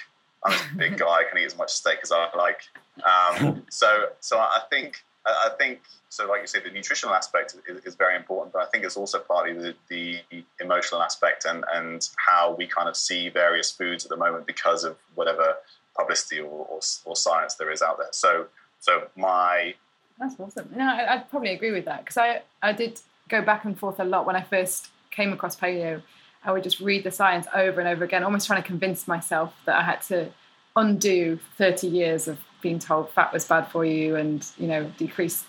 [0.44, 1.08] I'm this big guy.
[1.08, 2.62] I can eat as much steak as I like.
[3.04, 6.28] Um, so so I think I think so.
[6.28, 9.20] Like you say, the nutritional aspect is, is very important, but I think it's also
[9.20, 14.10] partly the, the, emotional aspect and and how we kind of see various foods at
[14.10, 15.56] the moment because of whatever
[15.98, 18.10] publicity or, or, or science there is out there.
[18.12, 18.48] So
[18.80, 19.76] so my
[20.20, 20.70] that's awesome.
[20.76, 24.00] No, I, I'd probably agree with that because I I did go back and forth
[24.00, 26.02] a lot when I first came across paleo.
[26.44, 29.54] I would just read the science over and over again, almost trying to convince myself
[29.66, 30.32] that I had to
[30.76, 35.46] undo 30 years of being told fat was bad for you and you know decrease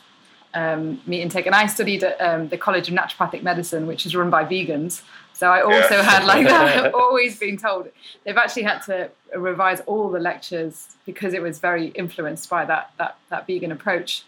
[0.55, 1.47] um, meat intake.
[1.47, 5.03] And I studied at um, the College of Naturopathic Medicine, which is run by vegans.
[5.33, 6.03] So I also yeah.
[6.03, 7.89] had like that, always being told.
[8.25, 12.93] They've actually had to revise all the lectures because it was very influenced by that
[12.99, 14.25] that that vegan approach.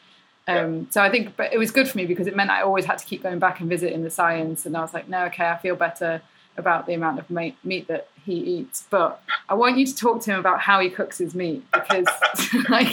[0.46, 0.82] Um, yeah.
[0.90, 2.98] So I think, but it was good for me because it meant I always had
[2.98, 4.66] to keep going back and visiting the science.
[4.66, 6.20] And I was like, no, okay, I feel better
[6.56, 10.32] about the amount of meat that he eats, but I want you to talk to
[10.32, 12.06] him about how he cooks his meat because,
[12.70, 12.92] like,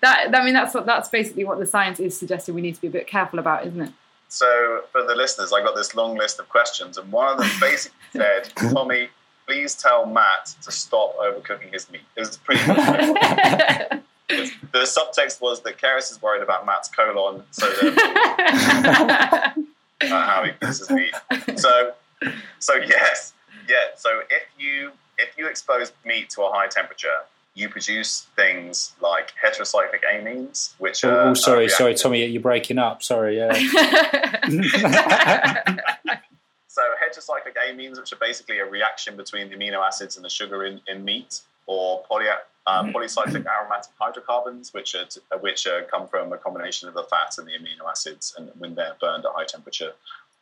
[0.00, 0.34] that.
[0.34, 2.88] I mean, that's what that's basically what the science is suggesting we need to be
[2.88, 3.92] a bit careful about, isn't it?
[4.28, 7.50] So, for the listeners, I got this long list of questions, and one of them
[7.60, 9.08] basically said, "Tommy,
[9.46, 12.02] please tell Matt to stop overcooking his meat.
[12.16, 12.78] It was pretty much
[14.28, 19.54] the subtext was that Keris is worried about Matt's colon, so that
[20.00, 21.14] uh, how he cooks his meat.
[21.56, 21.92] So,
[22.58, 23.32] so yes,
[23.68, 23.76] yeah.
[23.96, 27.20] So if you if you expose meat to a high temperature,
[27.54, 31.28] you produce things like heterocyclic amines, which Oh, are.
[31.28, 33.02] oh, sorry, are sorry, Tommy, you're breaking up.
[33.02, 33.52] Sorry, yeah.
[36.66, 40.64] So heterocyclic amines, which are basically a reaction between the amino acids and the sugar
[40.64, 42.26] in, in meat, or poly,
[42.66, 45.06] uh, polycyclic aromatic hydrocarbons, which are,
[45.38, 48.74] which uh, come from a combination of the fats and the amino acids, and when
[48.74, 49.92] they're burned at high temperature.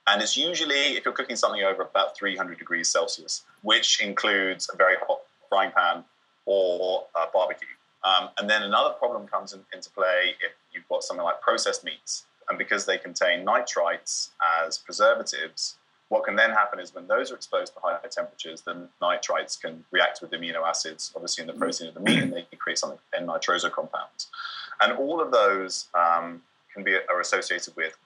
[0.07, 4.77] And it's usually if you're cooking something over about 300 degrees Celsius, which includes a
[4.77, 6.05] very hot frying pan
[6.45, 7.69] or a barbecue.
[8.05, 11.85] Um, and then another problem comes in, into play if you've got something like processed
[11.85, 14.31] meats, and because they contain nitrites
[14.67, 15.77] as preservatives,
[16.09, 19.85] what can then happen is when those are exposed to higher temperatures, the nitrites can
[19.91, 22.99] react with amino acids, obviously in the protein of the meat, and they create something
[23.17, 24.27] N-nitroso compounds.
[24.83, 27.97] And all of those um, can be are associated with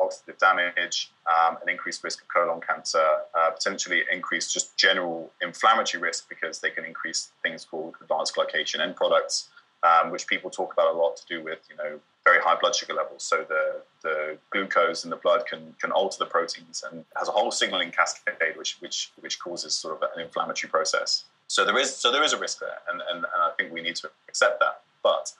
[0.00, 6.02] oxidative damage, um, an increased risk of colon cancer, uh, potentially increased just general inflammatory
[6.02, 9.48] risk because they can increase things called advanced glycation end products,
[9.82, 12.74] um, which people talk about a lot to do with you know very high blood
[12.74, 13.22] sugar levels.
[13.22, 17.32] So the the glucose in the blood can can alter the proteins and has a
[17.32, 21.24] whole signaling cascade which which which causes sort of an inflammatory process.
[21.48, 23.80] So there is so there is a risk there, and and, and I think we
[23.80, 24.82] need to accept that.
[25.02, 25.32] But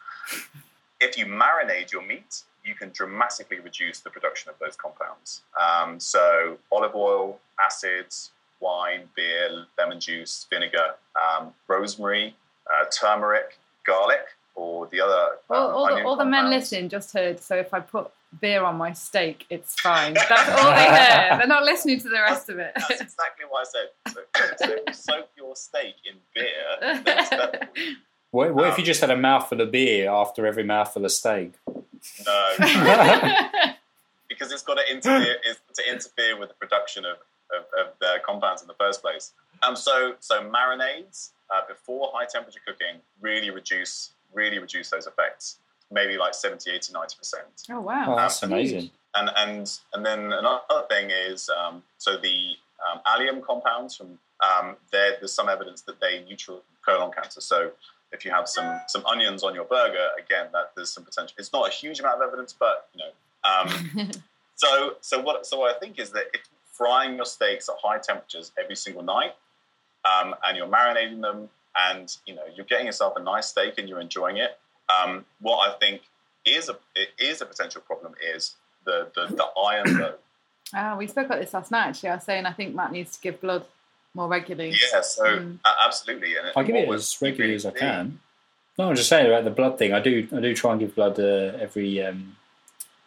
[1.00, 5.42] if you marinate your meat, you can dramatically reduce the production of those compounds.
[5.60, 12.34] Um, so olive oil, acids, wine, beer, lemon juice, vinegar, um, rosemary,
[12.66, 15.36] uh, turmeric, garlic, or the other.
[15.50, 17.40] Um, all, all, the, all the men listening just heard.
[17.40, 20.14] So if I put beer on my steak, it's fine.
[20.14, 21.38] That's all they hear.
[21.38, 22.72] They're not listening to the rest of it.
[22.74, 24.14] That's exactly what I said.
[24.14, 24.20] So,
[24.66, 27.96] so if you soak your steak in beer, then it's
[28.36, 28.54] better for you.
[28.54, 31.12] What, what if Um, you just had a mouthful of beer after every mouthful of
[31.12, 31.52] steak?
[32.26, 33.48] No, no.
[34.28, 37.16] because it's got to interfere is to interfere with the production of,
[37.56, 39.32] of, of the compounds in the first place.
[39.62, 45.58] Um, so so marinades uh, before high temperature cooking really reduce really reduce those effects.
[45.90, 47.44] Maybe like 70, 80, 90 percent.
[47.70, 48.50] oh wow, Oh, that's huge.
[48.50, 48.90] amazing.
[49.14, 52.54] And and and then another thing is um, so the
[52.92, 55.12] um, allium compounds from um, there.
[55.18, 57.40] There's some evidence that they neutral colon cancer.
[57.40, 57.70] So
[58.12, 61.34] if you have some some onions on your burger, again, that there's some potential.
[61.38, 63.10] It's not a huge amount of evidence, but you know.
[63.48, 64.10] Um,
[64.54, 66.42] so so what so what I think is that if
[66.72, 69.34] frying your steaks at high temperatures every single night,
[70.04, 71.48] um, and you're marinating them,
[71.90, 74.58] and you know you're getting yourself a nice steak and you're enjoying it.
[74.88, 76.02] Um, what I think
[76.44, 80.14] is a it is a potential problem is the the, the iron load.
[80.74, 81.88] Ah, we spoke about this last night.
[81.88, 83.64] Actually, I was saying I think Matt needs to give blood
[84.16, 84.70] more regularly.
[84.92, 85.58] Yeah, so Mm.
[85.64, 86.36] uh, absolutely.
[86.36, 88.20] And I give it as regularly as I keeping can.
[88.78, 89.92] No, I'm just saying about the blood thing.
[89.94, 92.02] I do, I do try and give blood uh, every.
[92.02, 92.36] Um,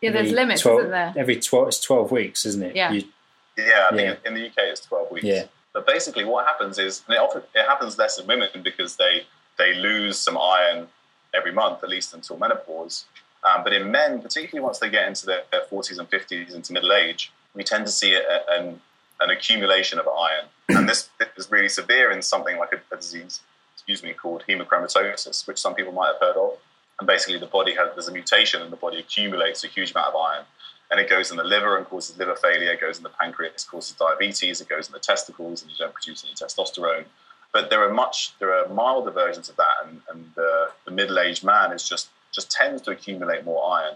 [0.01, 1.13] Yeah, there's limits, 12 isn't there?
[1.17, 2.75] Every twelve, it's twelve weeks, isn't it?
[2.75, 2.91] Yeah.
[2.91, 3.09] You-
[3.57, 5.25] Yeah, I think in the UK it's 12 weeks.
[5.25, 5.43] Yeah.
[5.73, 9.25] But basically, what happens is, and it, often, it happens less in women because they
[9.57, 10.87] they lose some iron
[11.33, 13.03] every month, at least until menopause.
[13.43, 16.71] Um, but in men, particularly once they get into their, their 40s and 50s, into
[16.73, 18.81] middle age, we tend to see a, an,
[19.19, 20.45] an accumulation of iron.
[20.69, 23.41] And this is really severe in something like a, a disease,
[23.73, 26.57] excuse me, called hemochromatosis, which some people might have heard of.
[26.99, 30.09] And basically, the body has there's a mutation, and the body accumulates a huge amount
[30.09, 30.45] of iron
[30.91, 33.63] and it goes in the liver and causes liver failure, it goes in the pancreas,
[33.63, 37.05] causes diabetes, it goes in the testicles, and you don't produce any testosterone.
[37.53, 41.43] But there are much, there are milder versions of that, and, and the, the middle-aged
[41.43, 43.95] man is just just tends to accumulate more iron.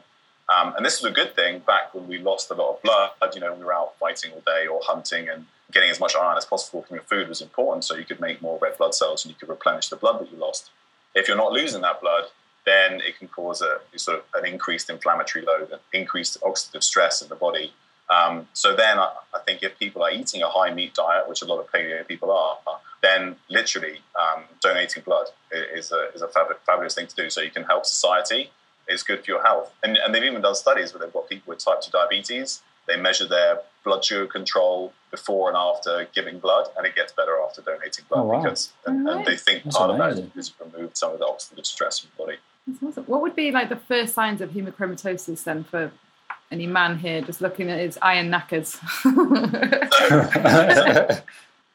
[0.49, 3.12] Um, and this was a good thing back when we lost a lot of blood.
[3.34, 6.38] You know, we were out fighting all day or hunting, and getting as much iron
[6.38, 9.25] as possible from your food was important, so you could make more red blood cells
[9.25, 10.69] and you could replenish the blood that you lost.
[11.15, 12.25] If you're not losing that blood,
[12.65, 17.21] then it can cause a sort of an increased inflammatory load, an increased oxidative stress
[17.21, 17.73] in the body.
[18.10, 21.41] Um, so then I, I think if people are eating a high meat diet, which
[21.41, 22.58] a lot of paleo people are,
[23.01, 27.29] then literally um, donating blood is a, is a fab- fabulous thing to do.
[27.29, 28.51] So you can help society.
[28.88, 29.72] It's good for your health.
[29.84, 32.62] And, and they've even done studies where they've got people with type 2 diabetes.
[32.88, 37.38] They measure their blood sugar control before and after giving blood, and it gets better
[37.46, 38.41] after donating blood Oh, wow.
[38.41, 40.32] because and, and they think That's part of amazing.
[40.34, 42.38] that is removed some of the oxidative stress from the body.
[42.86, 43.04] Awesome.
[43.06, 45.91] What would be like the first signs of hemochromatosis then for
[46.52, 48.78] any man here just looking at his iron knackers?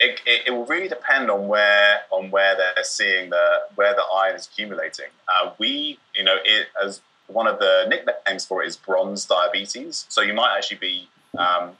[0.00, 4.04] it, it, it will really depend on where on where they're seeing the where the
[4.14, 5.06] iron is accumulating.
[5.28, 10.06] Uh, we, you know, it as one of the nicknames for it is bronze diabetes.
[10.08, 11.72] So you might actually be um,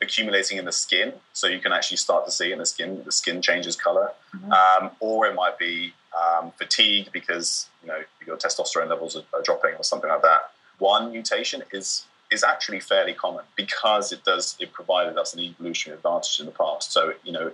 [0.00, 3.12] accumulating in the skin, so you can actually start to see in the skin the
[3.12, 4.52] skin changes color, mm-hmm.
[4.52, 9.42] um, or it might be um, fatigue because you know your testosterone levels are, are
[9.42, 10.52] dropping or something like that.
[10.78, 15.96] One mutation is is actually fairly common because it does it provided us an evolutionary
[15.96, 16.92] advantage in the past.
[16.92, 17.52] So you know,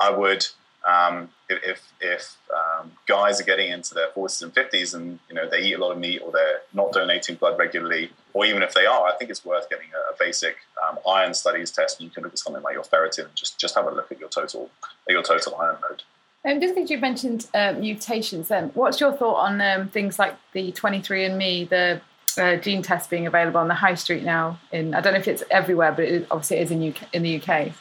[0.00, 0.46] I would
[0.86, 5.48] um, if if um, guys are getting into their 40s and 50s and you know
[5.48, 8.74] they eat a lot of meat or they're not donating blood regularly, or even if
[8.74, 11.98] they are, I think it's worth getting a, a basic um, iron studies test.
[11.98, 14.10] And You can look at something like your ferritin and just just have a look
[14.12, 14.70] at your total
[15.08, 16.02] your total iron load.
[16.44, 20.36] Um, just because you mentioned uh, mutations, then what's your thought on um, things like
[20.52, 22.00] the 23andMe, the
[22.38, 24.58] uh, gene test being available on the high street now?
[24.72, 27.22] In I don't know if it's everywhere, but it, obviously it is in UK, in
[27.22, 27.72] the UK.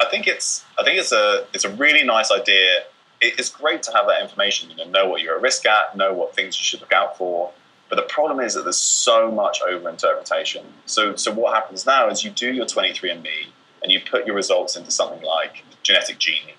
[0.00, 2.84] I think it's I think it's a it's a really nice idea.
[3.20, 4.70] It's great to have that information.
[4.70, 7.16] You know, know what you're at risk at, know what things you should look out
[7.16, 7.52] for.
[7.88, 10.64] But the problem is that there's so much overinterpretation.
[10.86, 13.46] So so what happens now is you do your 23andMe
[13.82, 16.56] and you put your results into something like Genetic Genie,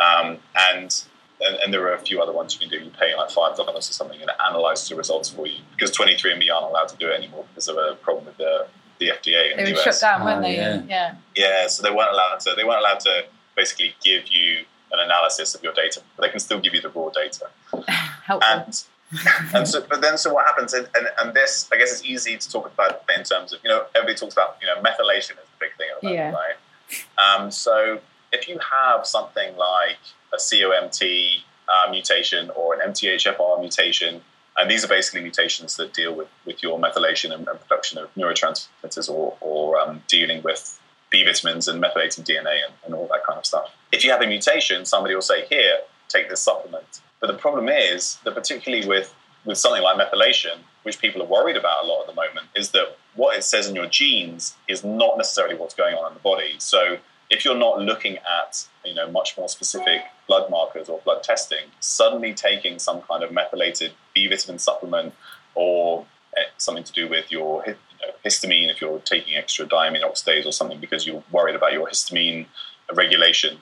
[0.00, 1.04] um, and,
[1.40, 2.84] and, and there are a few other ones you can do.
[2.84, 5.90] You pay like five dollars or something, and it analyzes the results for you because
[5.96, 8.66] 23andMe aren't allowed to do it anymore because of a problem with the
[8.98, 9.84] the FDA in they the were US.
[9.84, 10.56] shut down, weren't Oh, they?
[10.56, 10.82] yeah.
[10.88, 11.14] yeah.
[11.36, 12.54] Yeah, so they weren't allowed to.
[12.56, 13.24] They weren't allowed to
[13.56, 16.88] basically give you an analysis of your data, but they can still give you the
[16.88, 17.48] raw data.
[18.24, 18.50] Helpful.
[18.50, 18.84] And
[19.54, 20.74] and so, but then, so what happens?
[20.74, 23.70] And, and, and this, I guess, it's easy to talk about in terms of you
[23.70, 26.34] know everybody talks about you know methylation is the big thing at the moment, Yeah.
[26.34, 27.36] right?
[27.42, 28.00] Um, so
[28.32, 29.98] if you have something like
[30.32, 34.20] a COMT uh, mutation or an MTHFR mutation,
[34.56, 38.12] and these are basically mutations that deal with, with your methylation and, and production of
[38.14, 43.24] neurotransmitters or, or um, dealing with B vitamins and methylating DNA and, and all that
[43.24, 43.72] kind of stuff.
[43.92, 47.00] If you have a mutation, somebody will say, here, take this supplement.
[47.20, 49.14] But the problem is that particularly with,
[49.44, 52.70] with something like methylation, which people are worried about a lot at the moment, is
[52.72, 56.20] that what it says in your genes is not necessarily what's going on in the
[56.20, 56.54] body.
[56.58, 56.98] So
[57.30, 61.66] if you're not looking at you know much more specific blood markers or blood testing,
[61.80, 65.14] suddenly taking some kind of methylated B vitamin supplement
[65.54, 67.74] or eh, something to do with your you
[68.06, 71.88] know, histamine, if you're taking extra diamine oxidase or something because you're worried about your
[71.88, 72.46] histamine
[72.94, 73.58] regulation,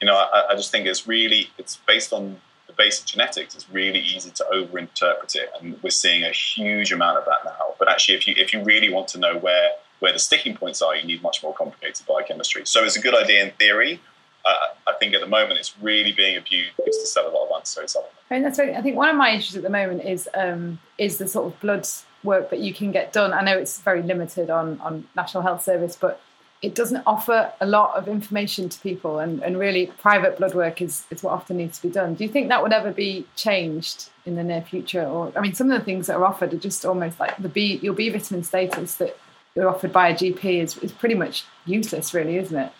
[0.00, 3.54] you know, I, I just think it's really it's based on the basic genetics.
[3.54, 7.74] It's really easy to overinterpret it, and we're seeing a huge amount of that now.
[7.78, 9.70] But actually, if you if you really want to know where
[10.04, 12.66] where the sticking points are, you need much more complicated biochemistry.
[12.66, 14.02] So it's a good idea in theory.
[14.44, 17.50] Uh, I think at the moment it's really being abused to sell a lot of
[17.54, 18.20] unnecessary supplements.
[18.30, 21.26] I that's I think one of my issues at the moment is um, is the
[21.26, 21.88] sort of blood
[22.22, 23.32] work that you can get done.
[23.32, 26.20] I know it's very limited on on National Health Service, but
[26.60, 30.82] it doesn't offer a lot of information to people, and, and really private blood work
[30.82, 32.14] is, is what often needs to be done.
[32.14, 35.04] Do you think that would ever be changed in the near future?
[35.04, 37.48] Or I mean, some of the things that are offered are just almost like the
[37.48, 39.16] B your B vitamin status that
[39.54, 42.72] you're offered by a GP is, is pretty much useless, really, isn't it?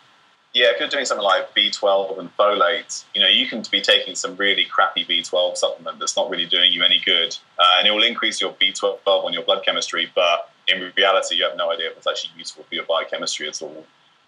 [0.52, 4.14] Yeah, if you're doing something like B12 and folate, you know, you can be taking
[4.14, 7.90] some really crappy B12 supplement that's not really doing you any good, uh, and it
[7.90, 11.90] will increase your B12 on your blood chemistry, but in reality, you have no idea
[11.90, 13.84] if it's actually useful for your biochemistry at all.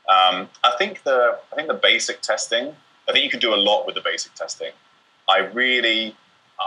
[0.08, 2.74] Um, I think the I think the basic testing.
[3.08, 4.72] I think you can do a lot with the basic testing.
[5.28, 6.16] I really,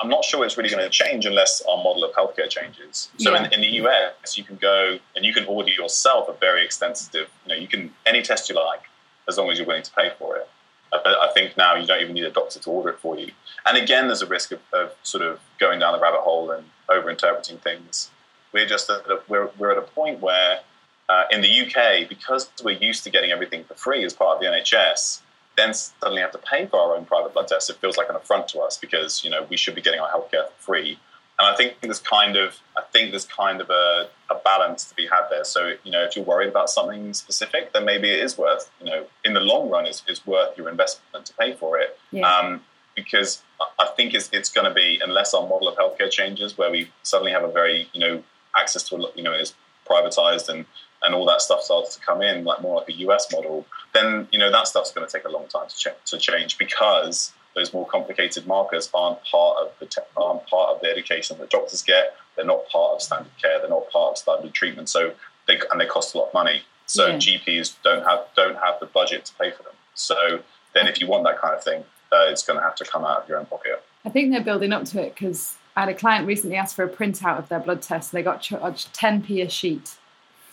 [0.02, 3.10] I'm not sure it's really going to change unless our model of healthcare changes.
[3.18, 3.46] So Yeah.
[3.46, 7.28] in, in the US, you can go and you can order yourself a very extensive.
[7.46, 8.82] You know, you can any test you like
[9.28, 10.48] as long as you're willing to pay for it.
[10.94, 13.32] I, I think now you don't even need a doctor to order it for you.
[13.66, 16.66] And again, there's a risk of, of sort of going down the rabbit hole and
[16.90, 18.10] overinterpreting things.
[18.52, 20.60] We're just at a, we're, we're at a point where
[21.08, 24.42] uh, in the UK, because we're used to getting everything for free as part of
[24.42, 25.22] the NHS,
[25.60, 27.70] then suddenly have to pay for our own private blood tests.
[27.70, 30.10] It feels like an affront to us because you know we should be getting our
[30.10, 31.00] healthcare for free.
[31.38, 34.96] And I think there's kind of I think there's kind of a, a balance to
[34.96, 35.44] be had there.
[35.44, 38.88] So you know if you're worried about something specific, then maybe it is worth you
[38.88, 41.98] know in the long run is it's worth your investment to pay for it.
[42.12, 42.30] Yeah.
[42.30, 42.62] Um,
[42.96, 43.42] because
[43.80, 46.90] I- think it's, it's going to be unless our model of healthcare changes, where we
[47.04, 48.24] suddenly have a very you know
[48.58, 49.54] access to a you know is
[49.90, 50.66] privatized and
[51.04, 54.28] and all that stuff starts to come in like more like a US model, then
[54.32, 57.34] you know that stuff's going to take a long time to, ch- to change because
[57.56, 61.50] those more complicated markers aren't part of the te- aren't part of the education that
[61.50, 62.16] doctors get.
[62.36, 63.60] They're not part of standard care.
[63.60, 64.90] They're not part of standard treatment.
[64.90, 65.14] So
[65.48, 66.64] they and they cost a lot of money.
[66.86, 67.18] So Yeah.
[67.18, 69.74] GPs don't have don't have the budget to pay for them.
[69.96, 70.40] So
[70.74, 73.04] then if you want that kind of thing, uh, it's going to have to come
[73.06, 73.84] out of your own pocket.
[74.06, 76.84] I think they're building up to it because I had a client recently ask for
[76.84, 79.96] a printout of their blood test and they got charged 10p a sheet.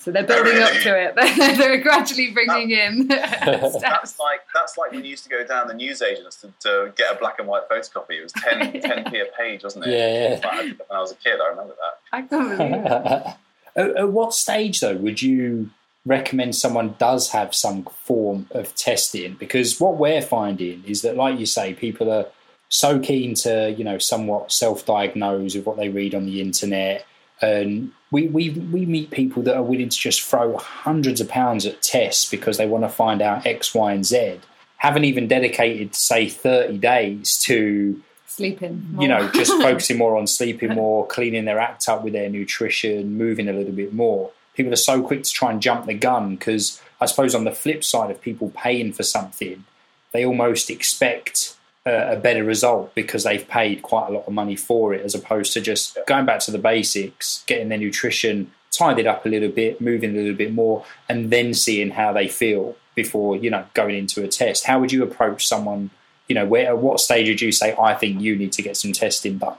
[0.07, 1.17] So they're building up to it.
[1.59, 3.09] they're gradually bringing in.
[3.09, 7.17] That's like that's like when you used to go down the newsagents to, to get
[7.17, 8.11] a black and white photocopy.
[8.11, 9.91] It was 10, 10p a page, wasn't it?
[9.91, 10.47] Yeah, yeah.
[10.47, 12.17] Like- when I was a kid, I remember that.
[12.17, 13.37] I can't believe it.
[13.75, 15.71] at, at what stage though would you
[16.05, 19.35] recommend someone does have some form of testing?
[19.35, 22.27] Because what we're finding is that, like you say, people are
[22.69, 27.05] so keen to, you know, somewhat self-diagnose with what they read on the internet.
[27.43, 31.67] And we, we, we meet people that are willing to just throw hundreds of pounds
[31.67, 34.41] at tests because they want to find out X, Y, and Z.
[34.79, 38.89] Haven't even dedicated, say, 30 days to sleeping.
[38.93, 39.03] More.
[39.03, 43.17] You know, just focusing more on sleeping more, cleaning their act up with their nutrition,
[43.17, 44.31] moving a little bit more.
[44.55, 47.53] People are so quick to try and jump the gun because I suppose on the
[47.53, 49.65] flip side of people paying for something,
[50.13, 54.93] they almost expect a, better result because they've paid quite a lot of money for
[54.93, 59.24] it, as opposed to just going back to the basics, getting their nutrition tidied up
[59.24, 63.37] a little bit, moving a little bit more, and then seeing how they feel before
[63.37, 64.64] you know going into a test.
[64.66, 65.91] How would you approach someone
[66.28, 68.76] you know, where at what stage would you say, I think you need to get
[68.76, 69.57] some testing done?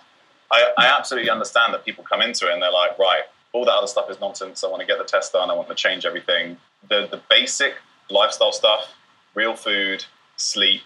[0.51, 3.23] I, I absolutely understand that people come into it and they're like, right,
[3.53, 4.63] all that other stuff is nonsense.
[4.63, 5.49] I want to get the test done.
[5.49, 6.57] I want to change everything.
[6.89, 7.75] The the basic
[8.09, 8.93] lifestyle stuff,
[9.34, 10.05] real food,
[10.36, 10.82] sleep,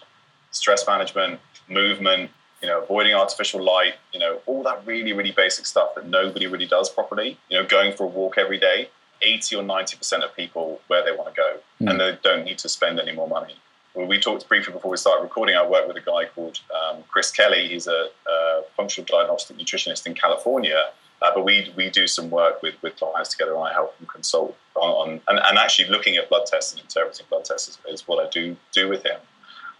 [0.52, 2.30] stress management, movement,
[2.62, 6.46] you know, avoiding artificial light, you know, all that really, really basic stuff that nobody
[6.46, 7.38] really does properly.
[7.48, 8.88] You know, going for a walk every day.
[9.24, 11.88] 80 or 90% of people where they want to go mm.
[11.88, 13.54] and they don't need to spend any more money
[13.94, 15.56] we talked briefly before we started recording.
[15.56, 17.68] I work with a guy called um, Chris Kelly.
[17.68, 20.90] He's a, a, functional diagnostic nutritionist in California.
[21.20, 24.06] Uh, but we we do some work with, with clients together, and I help them
[24.06, 27.78] consult on, on and, and, actually looking at blood tests and interpreting blood tests is,
[27.88, 29.20] is what I do do with him.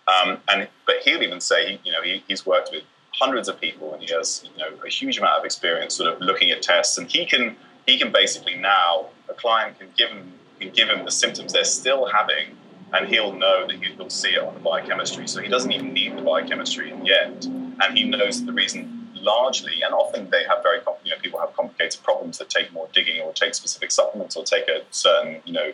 [0.08, 2.84] Um, and but he'll even say, you know, he, he's worked with
[3.14, 6.20] hundreds of people, and he has you know a huge amount of experience, sort of
[6.20, 10.32] looking at tests, and he can he can basically now a client can give him
[10.60, 12.56] can give him the symptoms they're still having
[12.92, 15.26] and he'll know that he'll see it on the biochemistry.
[15.26, 17.44] So he doesn't even need the biochemistry in the end,
[17.80, 21.54] and he knows the reason largely, and often they have very, you know, people have
[21.54, 25.52] complicated problems that take more digging or take specific supplements or take a certain, you
[25.52, 25.72] know,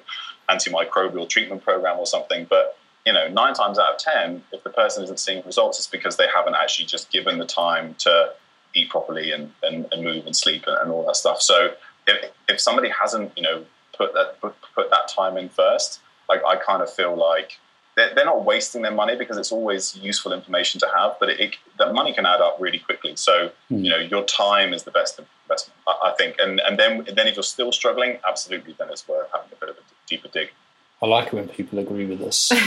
[0.48, 2.46] antimicrobial treatment program or something.
[2.48, 5.86] But you know, nine times out of ten, if the person isn't seeing results, it's
[5.86, 8.32] because they haven't actually just given the time to
[8.74, 11.40] eat properly and, and, and move and sleep and, and all that stuff.
[11.40, 11.72] So
[12.06, 13.64] if, if somebody hasn't, you know,
[13.96, 17.58] put that put, that time in first, like I kind of feel like
[17.96, 21.40] they're, they're not wasting their money because it's always useful information to have, but it,
[21.40, 23.16] it, that money can add up really quickly.
[23.16, 23.84] So mm.
[23.84, 26.36] you know, your time is the best investment, I, I think.
[26.38, 29.70] And and then then if you're still struggling, absolutely, then it's worth having a bit
[29.70, 30.50] of a deeper dig.
[31.00, 32.48] I like it when people agree with us.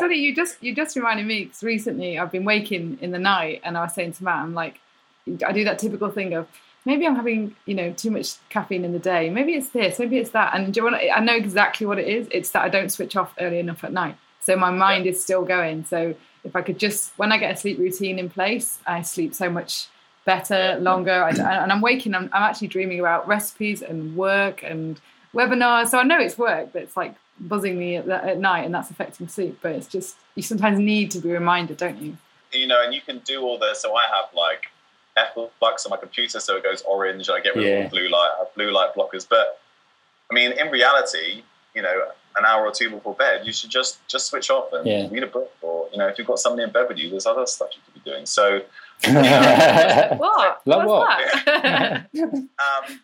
[0.00, 3.60] funny, you just you just reminded me because recently I've been waking in the night
[3.62, 4.80] and I was saying to Matt, I'm like,
[5.46, 6.48] I do that typical thing of
[6.84, 9.30] maybe I'm having, you know, too much caffeine in the day.
[9.30, 10.54] Maybe it's this, maybe it's that.
[10.54, 12.28] And do you want to, I know exactly what it is.
[12.30, 14.16] It's that I don't switch off early enough at night.
[14.40, 15.12] So my mind yeah.
[15.12, 15.84] is still going.
[15.86, 16.14] So
[16.44, 19.48] if I could just, when I get a sleep routine in place, I sleep so
[19.48, 19.86] much
[20.26, 21.24] better, longer.
[21.24, 25.00] I, and I'm waking, I'm, I'm actually dreaming about recipes and work and
[25.34, 25.88] webinars.
[25.88, 28.90] So I know it's work, but it's like buzzing me at, at night and that's
[28.90, 29.58] affecting sleep.
[29.60, 32.16] But it's just, you sometimes need to be reminded, don't you?
[32.52, 33.82] You know, and you can do all this.
[33.82, 34.66] So I have like
[35.58, 37.70] flux on my computer so it goes orange and I get rid yeah.
[37.70, 38.30] of all blue light.
[38.36, 39.26] I have blue light blockers.
[39.28, 39.60] But
[40.30, 41.42] I mean, in reality,
[41.74, 44.86] you know, an hour or two before bed, you should just just switch off and
[44.86, 45.08] yeah.
[45.10, 47.26] read a book, or you know, if you've got somebody in bed with you, there's
[47.26, 48.26] other stuff you could be doing.
[48.26, 48.60] So,
[49.04, 50.60] what?
[50.66, 51.44] Like what?
[51.46, 52.06] That?
[52.18, 53.00] um,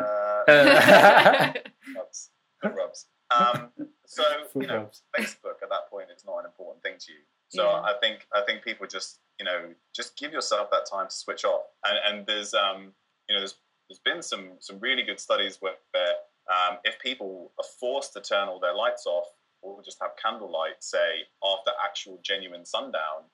[0.00, 0.42] uh,
[1.96, 2.30] rubs,
[2.64, 3.06] rubs.
[3.30, 3.70] Um,
[4.06, 4.22] so
[4.54, 7.18] you know, Facebook at that point is not an important thing to you.
[7.50, 7.80] So yeah.
[7.80, 11.44] I think I think people just you know just give yourself that time to switch
[11.44, 11.64] off.
[11.84, 12.92] And, and there's um,
[13.28, 13.56] you know there's
[13.88, 16.14] there's been some some really good studies where, where
[16.50, 19.26] um, if people are forced to turn all their lights off
[19.60, 23.24] or just have candlelight, say after actual genuine sundown,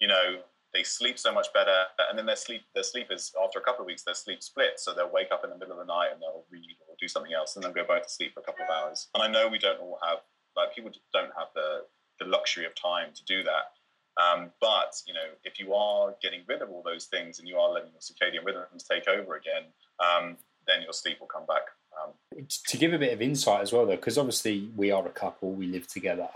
[0.00, 0.38] you know
[0.74, 3.82] they sleep so much better, and then their sleep their sleep is after a couple
[3.82, 6.10] of weeks their sleep splits, so they'll wake up in the middle of the night
[6.12, 8.42] and they'll read or do something else, and then go back to sleep for a
[8.42, 9.08] couple of hours.
[9.14, 10.18] And I know we don't all have
[10.56, 11.84] like people don't have the
[12.18, 13.72] the luxury of time to do that.
[14.18, 17.56] Um, but you know, if you are getting rid of all those things and you
[17.56, 19.64] are letting your circadian rhythms take over again,
[20.00, 21.62] um, then your sleep will come back.
[22.02, 25.10] Um, to give a bit of insight as well, though, because obviously we are a
[25.10, 26.28] couple, we live together.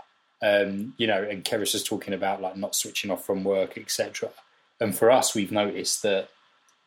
[0.43, 4.29] Um, you know, and Keris was talking about like not switching off from work, etc.
[4.79, 6.29] And for us, we've noticed that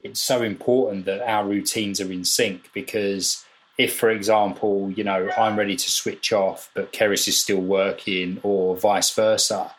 [0.03, 3.45] it's so important that our routines are in sync because
[3.79, 8.41] if, for example, you know, I'm ready to switch off, but Keris is still working,
[8.43, 9.73] or vice versa,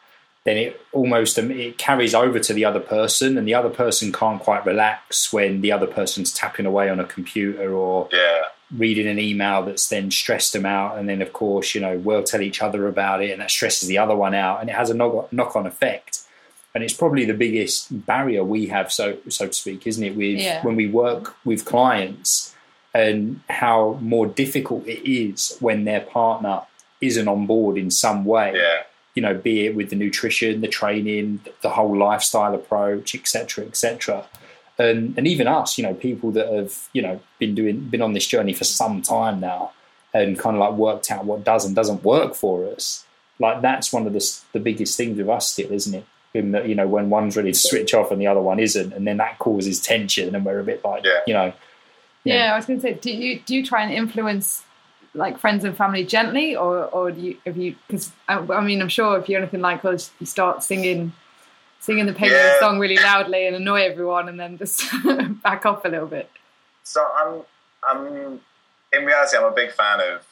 [0.44, 4.12] then it almost um, it carries over to the other person, and the other person
[4.12, 8.44] can't quite relax when the other person's tapping away on a computer or yeah.
[8.76, 12.24] Reading an email that's then stressed them out, and then of course, you know, we'll
[12.24, 14.90] tell each other about it, and that stresses the other one out, and it has
[14.90, 16.22] a knock on effect.
[16.76, 20.16] And it's probably the biggest barrier we have, so so to speak, isn't it?
[20.16, 20.64] With yeah.
[20.64, 22.56] when we work with clients
[22.94, 26.62] and how more difficult it is when their partner
[27.02, 28.54] isn't on board in some way.
[28.56, 28.84] Yeah.
[29.16, 34.26] You know, be it with the nutrition, the training, the whole lifestyle approach, etc., etc.
[34.80, 38.14] And and even us, you know, people that have you know been doing been on
[38.14, 39.72] this journey for some time now,
[40.14, 43.06] and kind of like worked out what does and doesn't work for us.
[43.40, 46.06] Like that's one of the the biggest things with us still, isn't it?
[46.34, 48.94] In that you know when one's ready to switch off and the other one isn't,
[48.94, 51.22] and then that causes tension, and we're a bit like, Yeah.
[51.26, 51.54] you know,
[52.24, 54.64] Yeah, I was going to say, do you do you try and influence
[55.16, 57.76] like friends and family gently, or or do you have you?
[57.88, 61.14] Because I, I mean, I'm sure if you're anything like us, you start singing
[61.88, 62.60] singing the Paleo Yeah.
[62.60, 64.84] song really loudly and annoy everyone, and then just
[65.42, 66.30] back off a little bit.
[66.84, 67.42] So I'm,
[67.90, 68.40] I'm
[68.94, 70.26] in reality, I'm a big fan of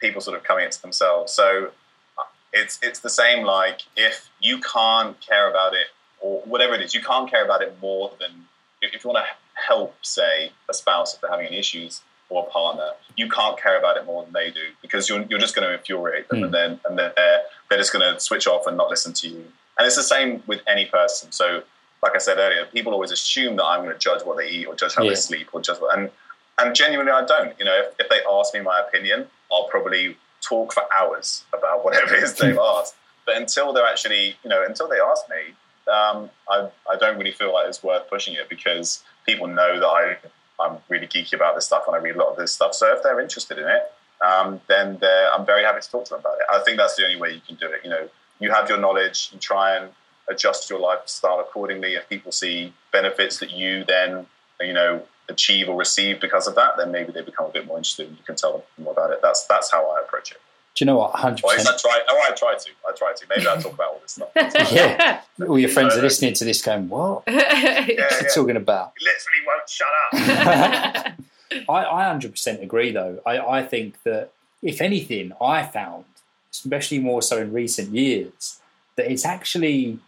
[0.00, 1.32] people sort of coming into themselves.
[1.32, 1.70] So
[2.18, 2.22] uh,
[2.52, 3.44] it's it's the same.
[3.44, 5.88] Like if you can't care about it
[6.20, 8.46] or whatever it is, you can't care about it more than
[8.82, 9.30] if if you want to
[9.68, 13.78] help, say, a spouse if they're having any issues or a partner, you can't care
[13.78, 16.44] about it more than they do because you're you're just going to infuriate them, Hmm.
[16.44, 19.28] and then and then they're they're just going to switch off and not listen to
[19.28, 19.44] you.
[19.80, 21.32] And it's the same with any person.
[21.32, 21.62] So.
[22.02, 24.64] Like I said earlier, people always assume that I'm going to judge what they eat
[24.64, 25.10] or judge how Yeah.
[25.10, 26.10] they sleep or judge what, and
[26.58, 27.52] and genuinely I don't.
[27.58, 31.84] You know, if, if they ask me my opinion, I'll probably talk for hours about
[31.84, 32.94] whatever it is they've asked.
[33.26, 35.42] But until they're actually, you know, until they ask me,
[35.92, 39.86] um, I, I don't really feel like it's worth pushing it because people know that
[39.86, 40.16] I,
[40.58, 42.72] I'm really geeky about this stuff and I read a lot of this stuff.
[42.72, 43.92] So if they're interested in it,
[44.24, 44.98] um, then
[45.34, 46.46] I'm very happy to talk to them about it.
[46.50, 47.82] I think that's the only way you can do it.
[47.84, 48.08] You know,
[48.40, 49.90] you have your knowledge, you try and
[50.28, 51.94] adjust your lifestyle accordingly.
[51.94, 54.26] If people see benefits that you then,
[54.60, 57.76] you know, achieve or receive because of that, then maybe they become a bit more
[57.78, 59.20] interested and you can tell them more about it.
[59.22, 60.38] That's that's how I approach it.
[60.74, 61.14] do you know what?
[61.14, 62.00] Hundred Or at I try.
[62.08, 62.70] Oh, I try to.
[62.88, 63.26] I try to.
[63.28, 64.30] Maybe I talk about all this stuff.
[64.72, 65.20] Yeah.
[65.48, 67.22] All your friends are listening to this, going, "What?
[67.28, 68.28] Yeah, What are you yeah.
[68.34, 71.14] talking about?" Literally won't shut up.
[71.68, 73.20] I, I 100% agree, though.
[73.26, 74.30] I, I think that,
[74.62, 76.04] if anything, I found,
[76.60, 78.60] especially more so in recent years,
[78.96, 79.98] that it's actually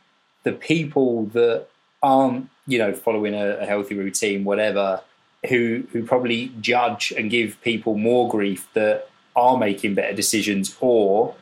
[0.42, 1.66] the people that
[2.02, 5.02] aren't, you know, following a, a healthy routine, whatever,
[5.48, 11.34] who who probably judge and give people more grief that are making better decisions or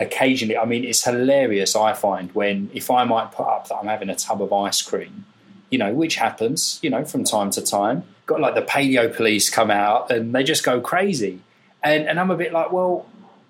[0.00, 3.86] occasionally i mean it's hilarious i find when if i might put up that i'm
[3.86, 5.24] having a tub of ice cream
[5.70, 8.04] you know which happens you know from time to time.
[8.26, 11.40] Got like the paleo police come out and they just go crazy.
[11.82, 13.06] And and i'm a bit like well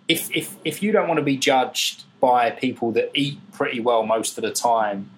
[0.09, 4.04] if if if you don't want to be judged by people that eat pretty well
[4.04, 5.11] most of the time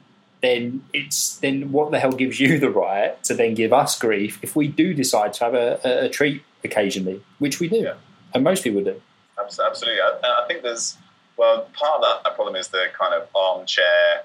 [0.43, 4.39] then it's then what the hell gives you the right to then give us grief
[4.43, 7.95] if we do decide to have a, a, a treat occasionally which we do Yeah.
[8.35, 9.01] and most people do
[9.41, 10.01] Absolutely.
[10.01, 10.97] I, I think there's,
[11.37, 14.23] well, part of that, problem is the kind of armchair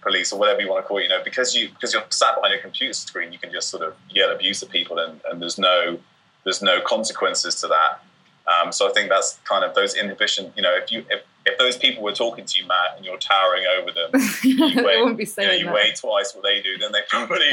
[0.00, 2.34] police or whatever you want to call it, you know, because you because you're sat
[2.34, 5.40] behind your computer screen, you can just sort of yell abuse at people and, and
[5.40, 5.98] there's no
[6.44, 8.02] there's no consequences to that.
[8.46, 11.58] Um, so I think that's kind of those inhibition, you know, if you if, if
[11.58, 15.16] those people were talking to you, Matt, and you're towering over them, I weigh- wouldn't
[15.18, 15.74] be you know, you that.
[15.74, 17.48] weigh twice what they do, then they probably,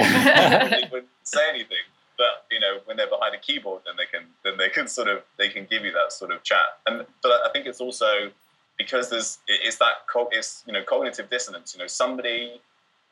[0.91, 1.77] wouldn't say anything.
[2.17, 5.07] But you know, when they're behind a keyboard, then they can then they can sort
[5.07, 6.77] of they can give you that sort of chat.
[6.85, 8.31] And but I think it's also
[8.77, 11.73] because there's it's that co- it's you know cognitive dissonance.
[11.73, 12.61] You know, somebody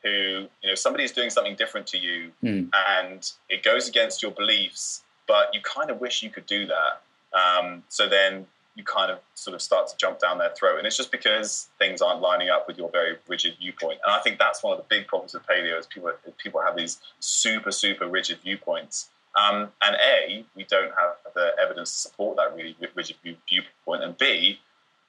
[0.02, 2.64] who you know somebody is doing something different to you, Hmm.
[2.98, 7.02] and it goes against your beliefs, but you kind of wish you could do that.
[7.32, 10.86] Um, so then you kind of sort of start to jump down their throat, and
[10.86, 13.98] it's just because things aren't lining up with your very rigid viewpoint.
[14.04, 16.76] And I think that's one of the big problems with paleo is people people have
[16.76, 19.10] these super super rigid viewpoints.
[19.40, 24.16] Um, and a, we don't have the evidence to support that really rigid viewpoint, and
[24.18, 24.58] b,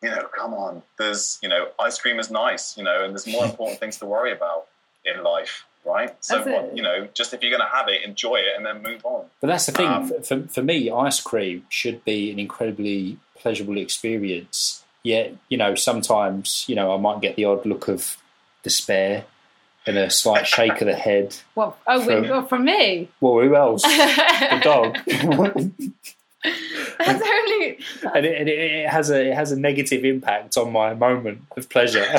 [0.02, 3.28] you know, come on, there's you know, ice cream is nice, you know, and there's
[3.28, 4.68] more important things to worry about
[5.06, 6.16] in life, right?
[6.24, 8.82] So what, you know, just if you're going to have it, enjoy it, and then
[8.82, 9.26] move on.
[9.40, 9.88] But that's the thing.
[9.88, 14.84] Um, for, for, for me, ice cream should be an incredibly pleasurable experience.
[15.04, 18.18] Yet, you know, sometimes, you know, I might get the odd look of
[18.64, 19.26] despair
[19.88, 21.36] and a slight shake of the head.
[21.56, 21.78] What?
[21.88, 23.10] Oh, From- we, oh, from me.
[23.20, 23.84] Well, who else?
[24.52, 24.98] The dog.
[26.44, 27.80] That's only.
[28.16, 31.42] and it, and it, it has a it has a negative impact on my moment
[31.56, 32.04] of pleasure.
[32.12, 32.18] Do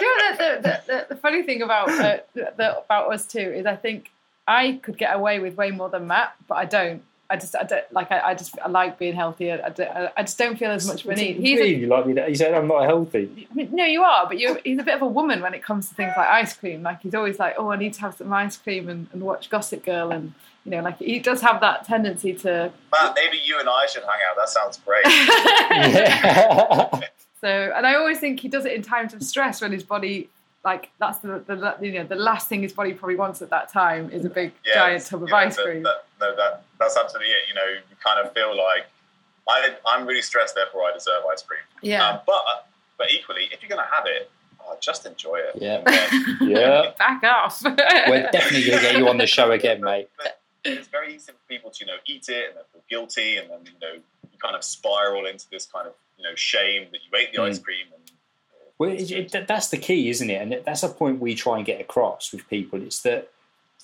[0.00, 0.77] you know the, the
[1.18, 4.10] funny thing about uh, the, about us too is I think
[4.46, 7.02] I could get away with way more than Matt, but I don't.
[7.30, 8.10] I just, I don't like.
[8.10, 9.52] I, I just, I like being healthy.
[9.52, 11.36] I, don't- I, I just don't feel as much of a need.
[11.36, 12.14] He's a, you like me?
[12.26, 13.46] You said I'm not healthy.
[13.50, 15.62] I mean, no, you are, but you're, he's a bit of a woman when it
[15.62, 16.82] comes to things like ice cream.
[16.82, 19.50] Like he's always like, oh, I need to have some ice cream and, and watch
[19.50, 20.32] Gossip Girl, and
[20.64, 22.72] you know, like he does have that tendency to.
[22.90, 24.36] Matt, maybe you and I should hang out.
[24.38, 25.04] That sounds great.
[27.40, 30.28] So, and I always think he does it in times of stress when his body
[30.64, 33.72] like that's the, the you know the last thing his body probably wants at that
[33.72, 35.82] time is a big yeah, giant tub of yeah, ice cream.
[35.82, 37.48] That, that, that, that's absolutely it.
[37.48, 38.86] You know, you kind of feel like
[39.48, 41.60] I, I'm really stressed, therefore I deserve ice cream.
[41.82, 42.06] Yeah.
[42.06, 44.30] Um, but but equally, if you're going to have it,
[44.60, 45.56] oh, just enjoy it.
[45.56, 45.82] Yeah.
[46.40, 46.92] yeah.
[46.98, 47.62] Back off.
[47.62, 50.08] We're definitely going to get you on the show again, mate.
[50.16, 53.36] But it's very easy for people to you know eat it and then feel guilty,
[53.36, 56.88] and then you know you kind of spiral into this kind of you know shame
[56.92, 57.48] that you ate the mm.
[57.48, 58.07] ice cream and
[58.78, 60.40] well, it, it, that's the key, isn't it?
[60.40, 62.80] And that's a point we try and get across with people.
[62.80, 63.30] It's that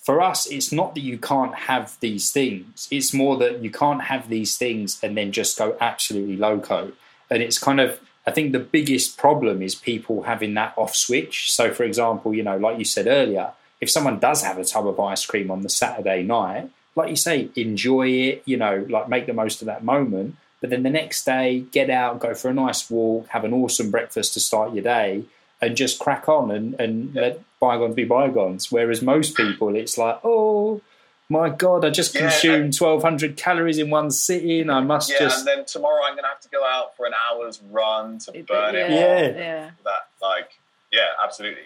[0.00, 2.86] for us, it's not that you can't have these things.
[2.90, 6.92] It's more that you can't have these things and then just go absolutely loco.
[7.30, 11.52] And it's kind of, I think the biggest problem is people having that off switch.
[11.52, 14.86] So, for example, you know, like you said earlier, if someone does have a tub
[14.86, 19.08] of ice cream on the Saturday night, like you say, enjoy it, you know, like
[19.08, 20.36] make the most of that moment.
[20.64, 23.90] But then the next day, get out, go for a nice walk, have an awesome
[23.90, 25.24] breakfast to start your day,
[25.60, 27.20] and just crack on and, and yeah.
[27.20, 28.72] let bygones be bygones.
[28.72, 30.80] Whereas most people, it's like, oh,
[31.28, 34.70] my God, I just yeah, consumed 1,200 calories in one sitting.
[34.70, 35.40] I must yeah, just.
[35.40, 38.32] and then tomorrow I'm going to have to go out for an hour's run to
[38.32, 38.90] burn it.
[38.90, 39.20] Yeah.
[39.20, 39.70] yeah.
[39.84, 40.48] That, like,
[40.90, 41.64] yeah, absolutely.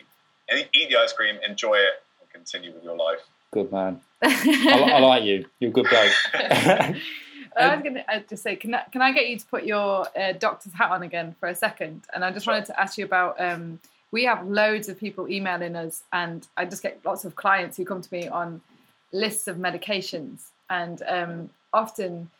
[0.74, 3.20] Eat the ice cream, enjoy it, and continue with your life.
[3.53, 4.01] Good man.
[4.24, 5.46] I, I, like you.
[5.61, 7.01] You're a good guy.
[7.59, 9.64] I was going to uh, just say, can I, can I get you to put
[9.64, 12.02] your uh, doctor's hat on again for a second?
[12.14, 13.40] And I just wanted to ask you about.
[13.40, 13.80] Um,
[14.11, 17.84] we have loads of people emailing us, and I just get lots of clients who
[17.84, 18.62] come to me on
[19.12, 22.30] lists of medications, and um, often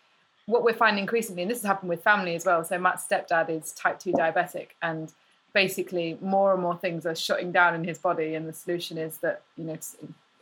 [0.46, 2.64] what we're finding increasingly, and this has happened with family as well.
[2.64, 5.12] So Matt's stepdad is type two diabetic, and
[5.52, 9.18] basically more and more things are shutting down in his body, and the solution is
[9.18, 9.76] that you know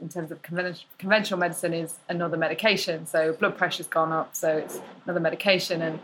[0.01, 3.07] in terms of conventional medicine is another medication.
[3.07, 5.83] So blood pressure's gone up, so it's another medication.
[5.83, 6.01] And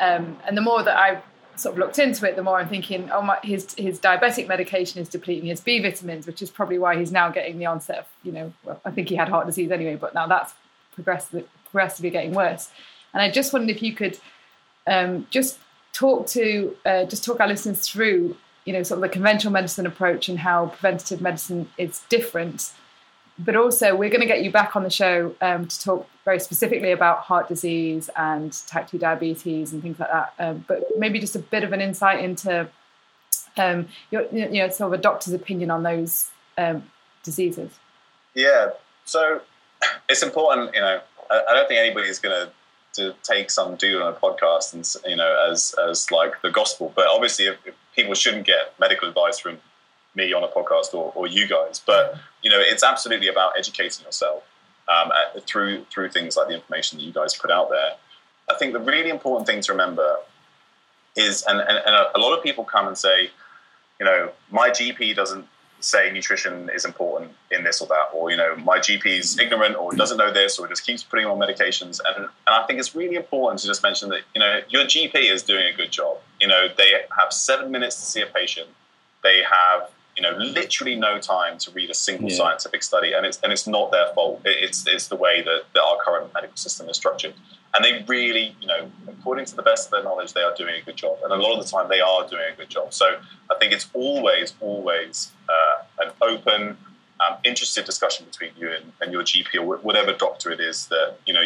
[0.00, 1.22] um, and the more that I
[1.56, 5.00] sort of looked into it, the more I'm thinking, oh my, his his diabetic medication
[5.00, 8.06] is depleting his B vitamins, which is probably why he's now getting the onset of,
[8.22, 10.52] you know, well, I think he had heart disease anyway, but now that's
[10.92, 12.70] progressively progressively getting worse.
[13.12, 14.18] And I just wondered if you could
[14.86, 15.58] um, just
[15.92, 19.86] talk to uh, just talk our listeners through, you know, sort of the conventional medicine
[19.86, 22.72] approach and how preventative medicine is different
[23.38, 26.38] but also we're going to get you back on the show um, to talk very
[26.38, 30.34] specifically about heart disease and type 2 diabetes and things like that.
[30.38, 32.68] Um, but maybe just a bit of an insight into
[33.56, 36.84] um, your, you know sort of a doctor's opinion on those um,
[37.22, 37.72] diseases.
[38.34, 38.70] Yeah.
[39.04, 39.40] So
[40.08, 40.98] it's important you know
[41.30, 42.52] i, I don't think anybody's going to
[42.94, 46.92] to take some dude on a podcast and you know as as like the gospel.
[46.94, 49.58] But obviously if, if people shouldn't get medical advice from
[50.14, 51.82] me on a podcast or, or you guys.
[51.84, 54.44] But you know, it's absolutely about educating yourself
[54.86, 55.10] um,
[55.46, 57.92] through through things like the information that you guys put out there.
[58.48, 60.18] I think the really important thing to remember
[61.16, 63.30] is, and, and, and a lot of people come and say,
[63.98, 65.46] you know, my GP doesn't
[65.80, 69.76] say nutrition is important in this or that, or you know, my GP is ignorant
[69.76, 72.00] or doesn't know this, or just keeps putting on medications.
[72.06, 75.14] And, and I think it's really important to just mention that you know your GP
[75.14, 76.18] is doing a good job.
[76.40, 78.68] You know, they have seven minutes to see a patient.
[79.22, 82.36] They have you know, literally no time to read a single yeah.
[82.36, 84.40] scientific study, and it's and it's not their fault.
[84.44, 87.34] It's it's the way that, that our current medical system is structured,
[87.74, 90.74] and they really, you know, according to the best of their knowledge, they are doing
[90.80, 92.94] a good job, and a lot of the time they are doing a good job.
[92.94, 93.18] So
[93.50, 96.76] I think it's always always uh, an open,
[97.20, 101.16] um, interested discussion between you and, and your GP or whatever doctor it is that
[101.26, 101.44] you know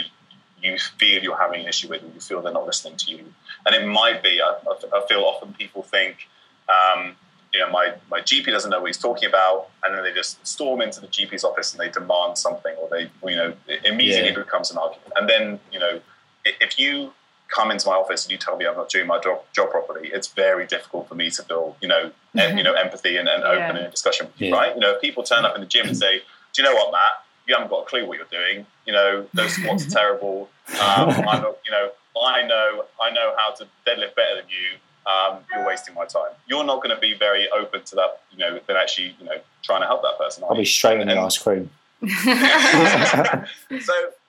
[0.62, 3.24] you feel you're having an issue with, and you feel they're not listening to you,
[3.64, 4.42] and it might be.
[4.42, 4.56] I,
[4.94, 6.28] I feel often people think.
[6.68, 7.16] Um,
[7.53, 10.44] you know, my, my GP doesn't know what he's talking about, and then they just
[10.46, 14.30] storm into the GP's office and they demand something, or they, you know, it immediately
[14.30, 14.38] yeah.
[14.38, 15.12] becomes an argument.
[15.16, 16.01] And then, you know,
[16.44, 17.12] if you
[17.49, 20.11] come into my office and you tell me I'm not doing my job, job properly,
[20.12, 23.42] it's very difficult for me to build, you know, em, you know, empathy and, and
[23.42, 23.49] yeah.
[23.49, 24.55] open in a discussion with you, yeah.
[24.55, 24.74] right?
[24.74, 26.18] You know, if people turn up in the gym and say,
[26.53, 27.24] "Do you know what, Matt?
[27.46, 28.66] You haven't got a clue what you're doing.
[28.84, 30.51] You know, those squats are terrible.
[30.72, 31.90] Um, I'm not, you know,
[32.20, 36.32] I know, I know how to deadlift better than you um, you're wasting my time.
[36.46, 39.40] You're not going to be very open to that, you know, than actually, you know,
[39.62, 40.44] trying to help that person.
[40.49, 41.70] I'll be straight in the ice cream.
[42.01, 42.09] so,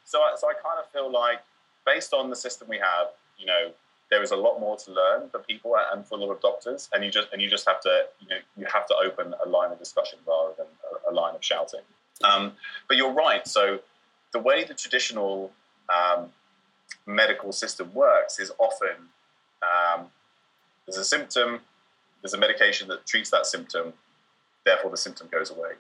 [0.06, 1.40] so, I, so I kind of feel like,
[1.86, 3.08] based on the system we have,
[3.38, 3.72] you know,
[4.10, 6.90] there is a lot more to learn for people and for a lot of doctors,
[6.94, 9.48] and you just and you just have to, you know, you have to open a
[9.48, 10.66] line of discussion rather than
[11.08, 11.82] a, a line of shouting.
[12.24, 12.54] Um,
[12.88, 13.48] but you're right.
[13.48, 13.80] So,
[14.34, 15.52] the way the traditional
[15.90, 16.32] um,
[17.06, 19.10] medical system works is often
[19.62, 20.08] um,
[20.90, 21.60] there's a symptom,
[22.24, 23.94] there's a medication that treats that symptom,
[24.66, 25.74] therefore the symptom goes away.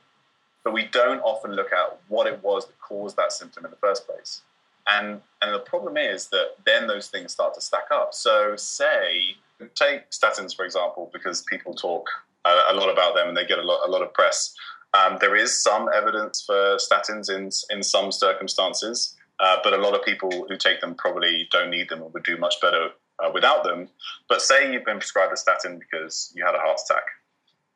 [0.63, 3.77] But we don't often look at what it was that caused that symptom in the
[3.77, 4.41] first place.
[4.87, 8.13] And, and the problem is that then those things start to stack up.
[8.13, 9.35] So, say,
[9.73, 12.07] take statins, for example, because people talk
[12.45, 14.53] a, a, lot about them, and they get a lot a lot of press.
[14.93, 19.93] Um, there is some evidence for statins in in some circumstances, uh, but a lot
[19.93, 22.89] of people who take them probably don't need them and would do much better
[23.23, 23.89] uh, without them.
[24.27, 27.03] But say you've been prescribed a statin because you had a heart attack,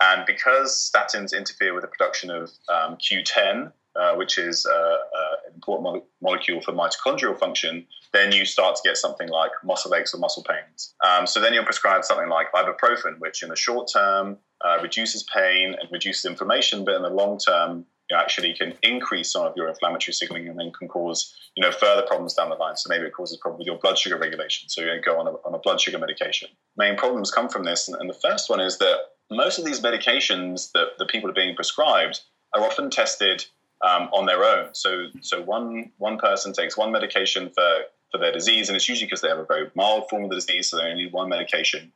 [0.01, 5.35] and because statins interfere with the production of um, Q10, uh, which is uh, uh,
[5.47, 9.93] an important mo- molecule for mitochondrial function, then you start to get something like muscle
[9.93, 10.95] aches or muscle pains.
[11.05, 15.23] Um, so then you're prescribed something like ibuprofen, which in the short term uh, reduces
[15.23, 19.53] pain and reduces inflammation, but in the long term, you actually can increase some of
[19.55, 22.75] your inflammatory signaling and then can cause you know further problems down the line.
[22.75, 24.69] So maybe it causes a problem with your blood sugar regulation.
[24.69, 26.49] So you go on a, on a blood sugar medication.
[26.77, 28.97] Main problems come from this, and, and the first one is that
[29.31, 32.21] most of these medications that the people are being prescribed
[32.53, 33.45] are often tested
[33.83, 34.69] um, on their own.
[34.73, 39.07] So, so one one person takes one medication for for their disease, and it's usually
[39.07, 41.29] because they have a very mild form of the disease, so they only need one
[41.29, 41.91] medication.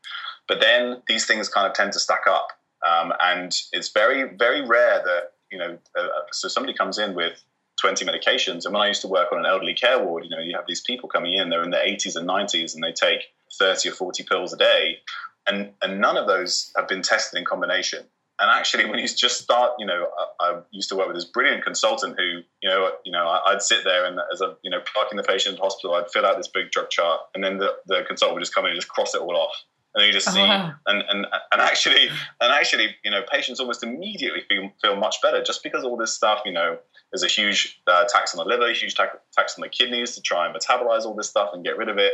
[0.48, 2.48] But then these things kind of tend to stack up,
[2.88, 5.78] um, and it's very very rare that you know.
[5.98, 7.44] Uh, so somebody comes in with
[7.82, 10.40] 20 medications, and when I used to work on an elderly care ward, you know,
[10.40, 13.24] you have these people coming in, they're in their 80s and 90s, and they take
[13.60, 15.00] 30 or 40 pills a day,
[15.48, 18.04] and and none of those have been tested in combination.
[18.40, 21.26] And actually, when you just start, you know, I, I, used to work with this
[21.26, 24.80] brilliant consultant who, you know, you know, I'd sit there and as a, you know,
[24.94, 27.58] parking the patient in the hospital, I'd fill out this big drug chart, and then
[27.58, 29.56] the, the consultant would just come in and just cross it all off,
[29.98, 30.74] and you just oh, see, wow.
[30.86, 32.08] and, and and actually,
[32.40, 36.14] and actually, you know, patients almost immediately feel, feel much better just because all this
[36.14, 36.78] stuff, you know,
[37.12, 40.22] there's a huge uh, tax on the liver, huge tax, tax on the kidneys to
[40.22, 42.14] try and metabolize all this stuff and get rid of it.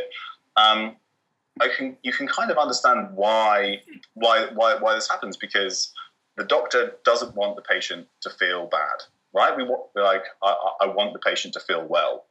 [0.56, 0.96] Um,
[1.60, 3.82] I can you can kind of understand why
[4.14, 5.92] why why why this happens because
[6.36, 9.04] the doctor doesn't want the patient to feel bad,
[9.34, 9.56] right?
[9.56, 12.24] We want, like, I, I want the patient to feel well.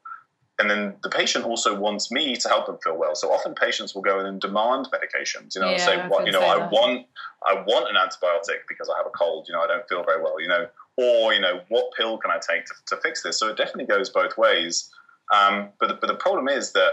[0.64, 3.16] And then the patient also wants me to help them feel well.
[3.16, 6.32] So often patients will go in and demand medications, you know, yeah, say, what, you
[6.32, 6.72] know, I that.
[6.72, 7.06] want,
[7.46, 10.24] I want an antibiotic because I have a cold, you know, I don't feel very
[10.24, 13.38] well, you know, or, you know, what pill can I take to, to fix this?
[13.38, 14.90] So it definitely goes both ways.
[15.36, 16.92] Um, but, the, but the problem is that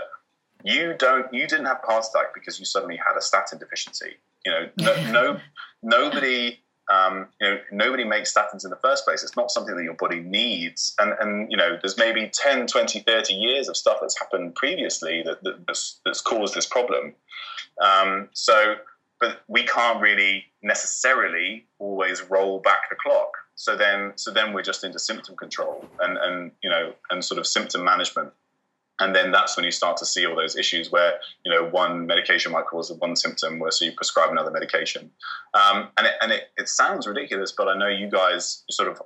[0.64, 4.16] you don't, you didn't have heart attack because you suddenly had a statin deficiency.
[4.44, 5.40] You know, no, no
[5.82, 6.58] nobody
[6.90, 9.22] um, you know, nobody makes statins in the first place.
[9.22, 10.94] It's not something that your body needs.
[10.98, 15.22] And, and you know, there's maybe 10, 20, 30 years of stuff that's happened previously
[15.24, 17.14] that, that that's, that's, caused this problem.
[17.80, 18.74] Um, so,
[19.20, 23.30] but we can't really necessarily always roll back the clock.
[23.54, 27.38] So then, so then we're just into symptom control and, and you know, and sort
[27.38, 28.32] of symptom management
[29.00, 32.06] and then that's when you start to see all those issues where you know one
[32.06, 35.10] medication might cause one symptom where so you prescribe another medication.
[35.54, 39.02] Um, and, it, and it, it, sounds ridiculous but i know you guys sort of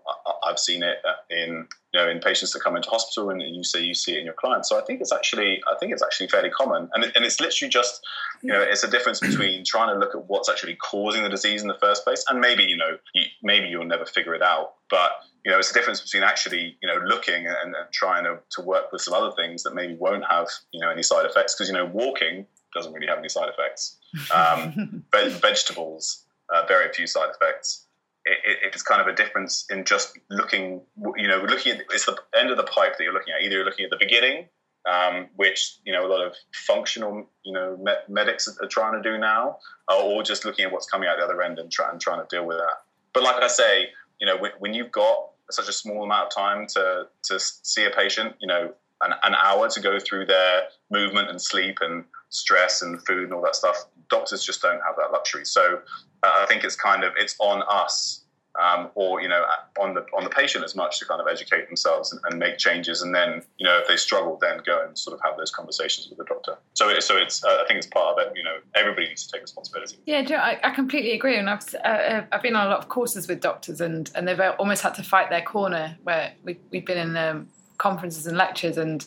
[0.47, 0.99] i've seen it
[1.31, 4.19] in you know in patients that come into hospital and you say you see it
[4.19, 4.69] in your clients.
[4.69, 6.91] So i think it's actually i think it's actually fairly common.
[6.93, 8.05] And, it, and it's literally just
[8.43, 11.63] you know it's a difference between trying to look at what's actually causing the disease
[11.63, 12.25] in the first place.
[12.29, 14.75] And maybe you know you, maybe you'll never figure it out.
[14.91, 15.13] But
[15.45, 18.63] you know, it's the difference between actually, you know, looking and, and trying to, to
[18.63, 21.55] work with some other things that maybe won't have, you know, any side effects.
[21.55, 23.99] Because, you know, walking doesn't really have any side effects.
[24.35, 27.87] Um, vegetables, uh, very few side effects.
[28.25, 30.81] It, it, it's kind of a difference in just looking,
[31.17, 33.45] you know, looking at, it's the end of the pipe that you're looking at.
[33.45, 34.49] Either you're looking at the beginning,
[34.91, 37.79] um, which, you know, a lot of functional, you know,
[38.09, 39.59] medics are trying to do now,
[39.95, 42.27] or just looking at what's coming out the other end and, try, and trying to
[42.35, 42.83] deal with that.
[43.13, 43.89] But like I say,
[44.21, 47.85] you know, when, when you've got such a small amount of time to to see
[47.85, 48.35] a patient.
[48.41, 48.73] You know,
[49.03, 53.33] an, an hour to go through their movement and sleep and stress and food and
[53.33, 53.77] all that stuff.
[54.09, 55.45] Doctors just don't have that luxury.
[55.45, 55.81] So
[56.23, 58.24] uh, I think it's kind of it's on us
[58.61, 59.45] um, or you know
[59.81, 62.59] on the on the patient as much to kind of educate themselves and, and, make
[62.59, 65.51] changes, and then you know if they struggle, then go and sort of have those
[65.51, 66.57] conversations with the doctor.
[66.75, 68.33] So it, so it's uh, I think it's part of it.
[68.37, 69.99] You know, everybody needs to take responsibility.
[70.07, 72.89] Yeah, Joe, I, I, completely agree, and I've uh, I've been on a lot of
[72.89, 76.87] courses with doctors, and and they've almost had to fight their corner where we, we've
[76.87, 77.49] been in um,
[77.79, 79.07] conferences and lectures and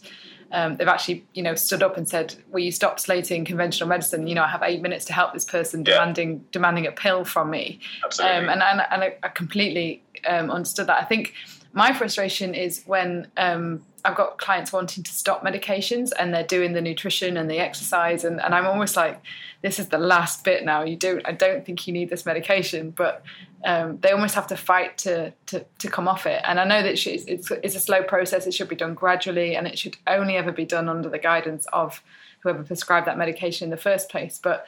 [0.52, 4.28] um, they've actually, you know, stood up and said, "Will you stop slating conventional medicine?
[4.28, 5.94] You know, I have eight minutes to help this person yeah.
[5.94, 8.38] demanding demanding a pill from me." Absolutely.
[8.38, 11.02] Um, and, and, and I, completely um, understood that.
[11.02, 11.34] I think
[11.78, 16.74] my frustration is when um, I've got clients wanting to stop medications and they're doing
[16.74, 19.22] the nutrition and the exercise, and, and I'm almost like,
[19.62, 20.84] "This is the last bit now.
[20.84, 21.22] You don't.
[21.26, 23.24] I don't think you need this medication, but."
[23.66, 26.42] um, they almost have to fight to, to, to come off it.
[26.46, 28.46] And I know that it's, it's, it's, a slow process.
[28.46, 31.66] It should be done gradually, and it should only ever be done under the guidance
[31.74, 32.04] of
[32.42, 34.40] whoever prescribed that medication in the first place.
[34.42, 34.68] But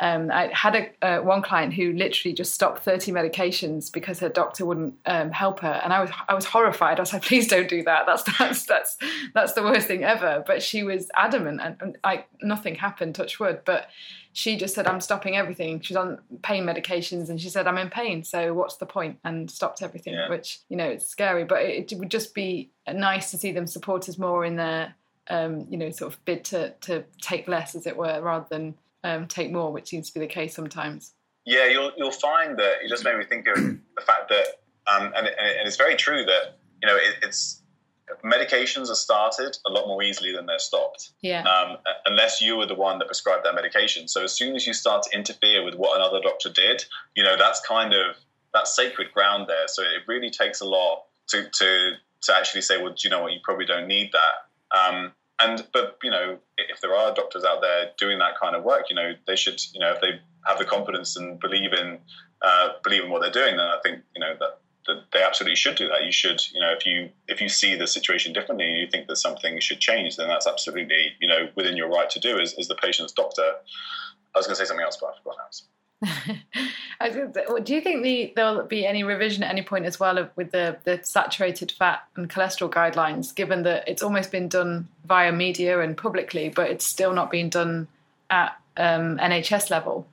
[0.00, 4.28] um, I had a uh, one client who literally just stopped 30 medications because her
[4.28, 6.98] doctor wouldn't um, help her, and I was I was horrified.
[6.98, 8.04] I was like, "Please don't do that.
[8.06, 8.98] That's that's that's
[9.34, 13.14] that's the worst thing ever." But she was adamant, and, and like nothing happened.
[13.14, 13.88] Touch wood, but
[14.34, 17.88] she just said, "I'm stopping everything." She's on pain medications, and she said, "I'm in
[17.88, 20.28] pain, so what's the point?" And stopped everything, Yeah.
[20.28, 23.66] which you know it's scary, but it, it would just be nice to see them
[23.66, 24.94] support us more in their
[25.28, 28.74] um, you know sort of bid to to take less, as it were, rather than
[29.06, 31.12] um, take more, which seems to be the case sometimes.
[31.44, 34.46] Yeah, you'll you'll find that you just made me think of the fact that,
[34.92, 37.62] um, and, and it's very true that you know it, it's
[38.24, 42.66] medications are started a lot more easily than they're stopped, Yeah, um, unless you were
[42.66, 44.08] the one that prescribed that medication.
[44.08, 46.84] So as soon as you start to interfere with what another doctor did,
[47.14, 48.16] you know that's kind of
[48.52, 49.68] that sacred ground there.
[49.68, 51.92] So it really takes a lot to to
[52.22, 53.32] to actually say, well, do you know what?
[53.32, 54.76] You probably don't need that.
[54.76, 58.62] Um, and but you know, if there are doctors out there doing that kind of
[58.62, 61.98] work, you know, they should, you know, if they have the confidence and believe in
[62.42, 65.56] uh, believe in what they're doing, then I think you know that, that they absolutely
[65.56, 66.04] should do that.
[66.04, 69.08] You should, you know, if you if you see the situation differently and you think
[69.08, 72.54] that something should change, then that's absolutely you know within your right to do as,
[72.58, 73.52] as the patient's doctor.
[74.34, 75.75] I was going to say something else, but I forgot now.
[77.00, 80.00] I think that- do you think the, there'll be any revision at any point as
[80.00, 84.48] well of, with the, the saturated fat and cholesterol guidelines, given that it's almost been
[84.48, 87.88] done via media and publicly, but it's still not being done
[88.30, 90.06] at um, NHS level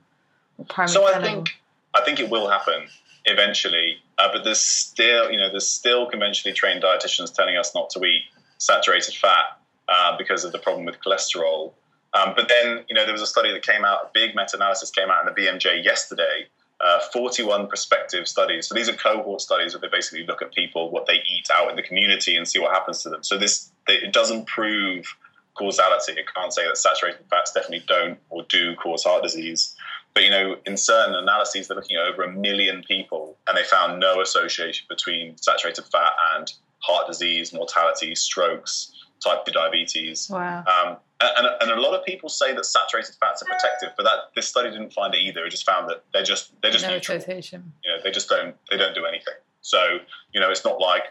[0.58, 1.56] or primary So I think
[1.94, 2.88] I think it will happen
[3.24, 7.90] eventually, uh, but there's still you know there's still conventionally trained dietitians telling us not
[7.90, 8.22] to eat
[8.58, 11.72] saturated fat uh, because of the problem with cholesterol.
[12.14, 14.90] Um, but then you know there was a study that came out, a big meta-analysis
[14.90, 16.46] came out in the BMJ yesterday.
[16.84, 18.66] Uh, 41 prospective studies.
[18.66, 21.70] So these are cohort studies where they basically look at people, what they eat out
[21.70, 23.22] in the community, and see what happens to them.
[23.22, 25.06] So this it doesn't prove
[25.54, 26.12] causality.
[26.12, 29.74] It can't say that saturated fats definitely don't or do cause heart disease.
[30.14, 33.64] But you know, in certain analyses, they're looking at over a million people, and they
[33.64, 38.92] found no association between saturated fat and heart disease, mortality, strokes,
[39.24, 40.28] type 2 diabetes.
[40.30, 40.64] Wow.
[40.66, 44.30] Um, and, and a lot of people say that saturated fats are protective, but that
[44.36, 45.44] this study didn't find it either.
[45.46, 47.16] It just found that they're just they're just no neutral.
[47.16, 47.72] association.
[47.82, 49.34] You know, they just don't they don't do anything.
[49.62, 49.98] So
[50.32, 51.04] you know, it's not like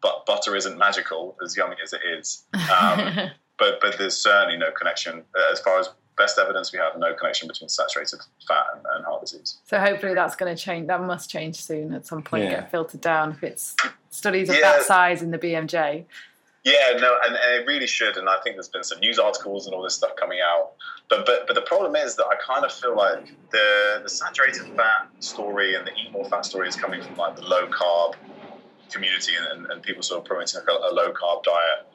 [0.00, 2.44] but butter isn't magical, as yummy as it is.
[2.54, 6.98] Um, but but there's certainly no connection uh, as far as best evidence we have
[6.98, 9.58] no connection between saturated fat and, and heart disease.
[9.64, 10.88] so hopefully that's going to change.
[10.88, 12.44] That must change soon at some point.
[12.44, 12.50] Yeah.
[12.50, 13.76] Get filtered down if it's
[14.10, 14.62] studies of Yeah.
[14.62, 16.06] that size in the BMJ.
[16.68, 18.18] Yeah, no, and, and it really should.
[18.18, 20.72] And I think there's been some news articles and all this stuff coming out.
[21.08, 24.76] But but but the problem is that I kind of feel like the the saturated
[24.76, 28.16] fat story and the eat more fat story is coming from like the low carb
[28.90, 31.86] community and, and, people sort of promoting like a, a low carb diet.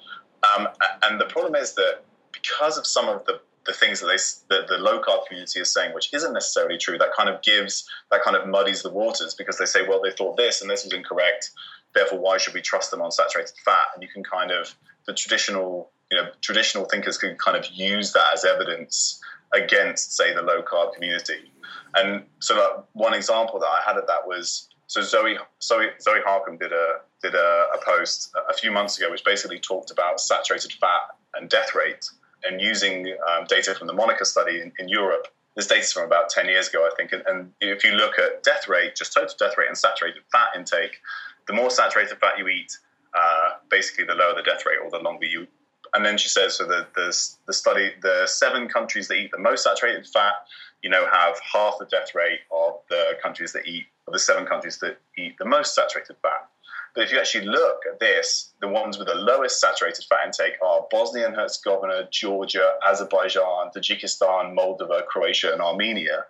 [0.56, 0.68] Um,
[1.04, 2.02] and the problem is that
[2.32, 5.72] because of some of the the things that they that the low carb community is
[5.72, 9.36] saying, which isn't necessarily true, that kind of gives that kind of muddies the waters
[9.36, 11.52] because they say, well, they thought this and this was incorrect.
[11.94, 13.86] Therefore, why should we trust them on saturated fat?
[13.94, 14.76] And you can kind of
[15.06, 19.22] the traditional you know traditional thinkers can kind of use that as evidence
[19.54, 21.52] against, say, the low carb community.
[21.96, 26.20] And so, like, one example that I had of that was so Zoe Zoe Zoe
[26.60, 26.88] did a
[27.22, 31.50] did a, a post a few months ago, which basically talked about saturated fat and
[31.50, 32.10] death rate,
[32.44, 35.28] and using um, data from the Monica study in, in Europe.
[35.56, 37.12] This data's from about ten years ago, I think.
[37.12, 40.50] And, and if you look at death rate, just total death rate and saturated fat
[40.56, 41.00] intake,
[41.48, 42.78] the more saturated fat you eat,
[43.14, 45.48] uh, basically the lower the death rate, or the longer you.
[45.94, 47.16] And then she says, so the, the
[47.46, 50.34] the study, the seven countries that eat the most saturated fat,
[50.82, 54.46] you know, have half the death rate of the countries that eat, of the seven
[54.46, 56.50] countries that eat the most saturated fat.
[56.96, 60.62] But if you actually look at this, the ones with the lowest saturated fat intake
[60.64, 66.26] are Bosnia and Herzegovina, Georgia, Azerbaijan, Tajikistan, Moldova, Croatia, and Armenia.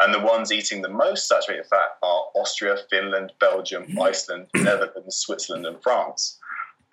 [0.00, 4.00] And the ones eating the most saturated fat are Austria, Finland, Belgium, mm-hmm.
[4.00, 6.38] Iceland, Netherlands, Switzerland, and France.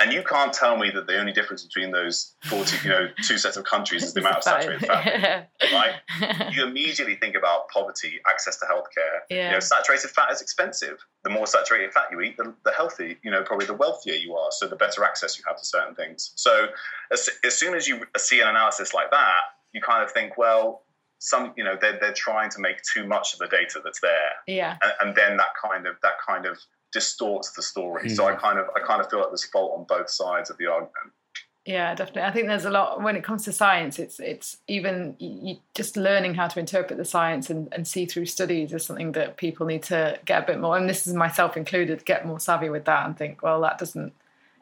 [0.02, 3.38] And you can't tell me that the only difference between those 40, you know, two
[3.38, 5.94] sets of countries is the amount of saturated fat, right?
[6.52, 9.20] You immediately think about poverty, access to healthcare.
[9.30, 9.48] Yeah.
[9.48, 10.98] You know, saturated fat is expensive.
[11.24, 14.36] The more saturated fat you eat, the, the healthy, you know, probably the wealthier you
[14.36, 14.52] are.
[14.52, 16.32] So the better access you have to certain things.
[16.36, 16.68] So
[17.12, 19.42] as, as soon as you see an analysis like that,
[19.72, 20.82] you kind of think, well,
[21.24, 24.32] some, you know, they're, they're trying to make too much of the data that's there
[24.48, 24.78] yeah.
[24.82, 26.58] and, and then that kind of that kind of
[26.92, 28.10] distorts the story.
[28.10, 28.40] So I hmm.
[28.40, 31.14] kind of I kind of feel like there's fault on both sides of the argument.
[31.64, 32.24] Yeah, definitely.
[32.24, 34.00] I think there's a lot when it comes to science.
[34.00, 38.26] It's it's even you, just learning how to interpret the science and, and see through
[38.26, 40.76] studies is something that people need to get a bit more.
[40.76, 42.04] And this is myself included.
[42.04, 44.14] Get more savvy with that and think, well, that doesn't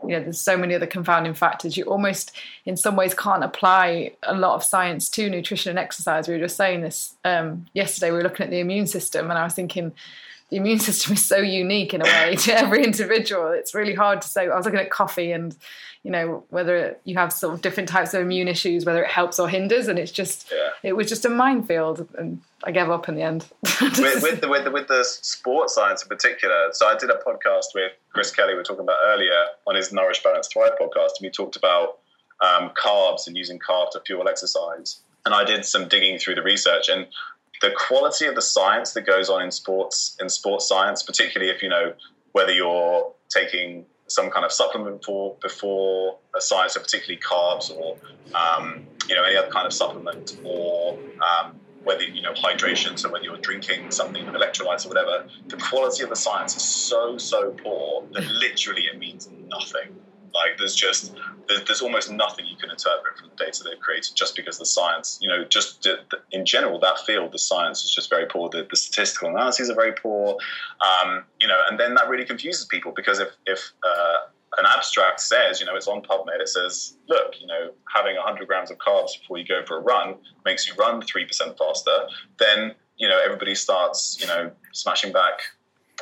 [0.03, 1.77] you know there's so many other confounding factors.
[1.77, 2.31] You almost
[2.65, 6.27] in some ways can't apply a lot of science to nutrition and exercise.
[6.27, 9.37] We were just saying this um, yesterday we were looking at the immune system and
[9.37, 9.93] i was thinking
[10.49, 14.21] the immune system is so unique in a way to every individual it's really hard
[14.21, 15.55] to say i was looking at coffee and
[16.03, 19.39] you know whether you have sort of different types of immune issues whether it helps
[19.39, 20.69] or hinders and it's just Yeah.
[20.83, 23.45] it was just a minefield and i gave up in the end
[23.81, 27.15] with, with, the, with, the, with the sports science in particular, so I did a
[27.25, 29.31] podcast with Chris Kelly, we were talking about earlier
[29.67, 31.99] on his Nourish Balance Thrive podcast, and we talked about
[32.41, 34.99] um, carbs and using carbs to fuel exercise.
[35.25, 37.07] And I did some digging through the research, and
[37.61, 41.61] the quality of the science that goes on in sports, in sports science, particularly if
[41.61, 41.93] you know
[42.31, 47.97] whether you're taking some kind of supplement for before a science, so particularly carbs or
[48.33, 53.11] um, you know any other kind of supplement, or um, whether you know hydration, so
[53.11, 57.17] whether you're drinking something with electrolytes or whatever, the quality of the science is so
[57.17, 59.95] so poor that literally it means nothing.
[60.33, 61.13] Like there's just
[61.47, 64.65] there's, there's almost nothing you can interpret from the data they've created just because the
[64.65, 65.87] science, you know, just
[66.31, 68.49] in general that field, the science is just very poor.
[68.49, 70.37] The, the statistical analyses are very poor,
[70.81, 75.21] um, you know, and then that really confuses people because if if uh, an abstract
[75.21, 78.77] says, you know, it's on PubMed, it says, look, you know, having 100 grams of
[78.77, 80.15] carbs before you go for a run
[80.45, 81.91] makes you run 3% faster,
[82.39, 85.39] then, you know, everybody starts, you know, smashing back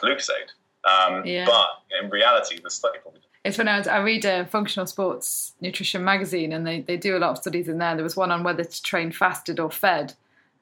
[0.02, 0.52] Lucozade.
[0.86, 1.46] Um, Yeah.
[1.46, 1.68] But
[2.02, 6.04] in reality, the study probably It's when I, was, I read a functional sports nutrition
[6.04, 7.96] magazine, and they, they do a lot of studies in there.
[7.96, 10.14] There was one on whether to train fasted or fed,